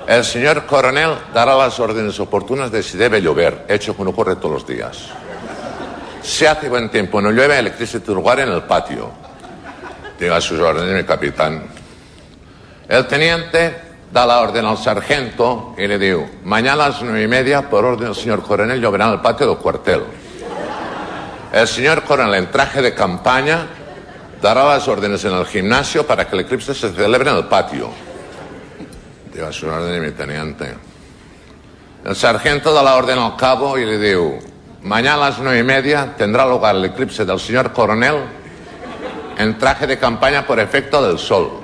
[0.08, 4.34] El señor coronel dará las órdenes oportunas de si debe llover, hecho que no ocurre
[4.34, 5.06] todos los días.
[6.20, 9.23] Si hace buen tiempo no llueve, el eclipse lugar en el patio.
[10.18, 11.64] Diga sus órdenes, mi capitán.
[12.88, 13.76] El teniente
[14.12, 17.84] da la orden al sargento y le digo, mañana a las nueve y media, por
[17.84, 20.02] orden del señor coronel, lloverá en el patio del cuartel.
[21.52, 23.66] El señor coronel, en traje de campaña,
[24.40, 27.90] dará las órdenes en el gimnasio para que el eclipse se celebre en el patio.
[29.32, 30.74] Diga sus órdenes, mi teniente.
[32.04, 34.38] El sargento da la orden al cabo y le digo,
[34.82, 38.43] mañana a las nueve y media tendrá lugar el eclipse del señor coronel
[39.38, 41.60] en traje de campaña por efecto del sol.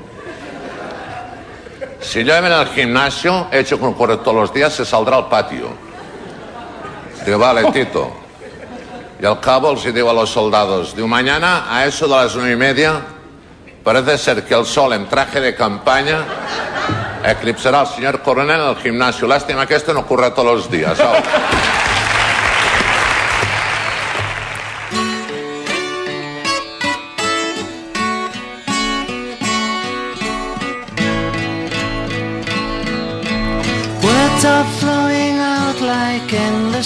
[2.01, 5.69] Si llueve en el gimnasio, hecho como ocurre todos los días, se saldrá al patio.
[7.25, 8.11] Digo, vale, Tito.
[9.21, 12.53] Y al cabo les digo a los soldados, digo, mañana a eso de las nueve
[12.53, 13.03] y media,
[13.85, 16.25] parece ser que el sol en traje de campaña
[17.23, 19.29] eclipsará al señor coronel en el gimnasio.
[19.29, 20.97] Lástima que esto no ocurra todos los días.
[20.97, 21.23] ¿sabes?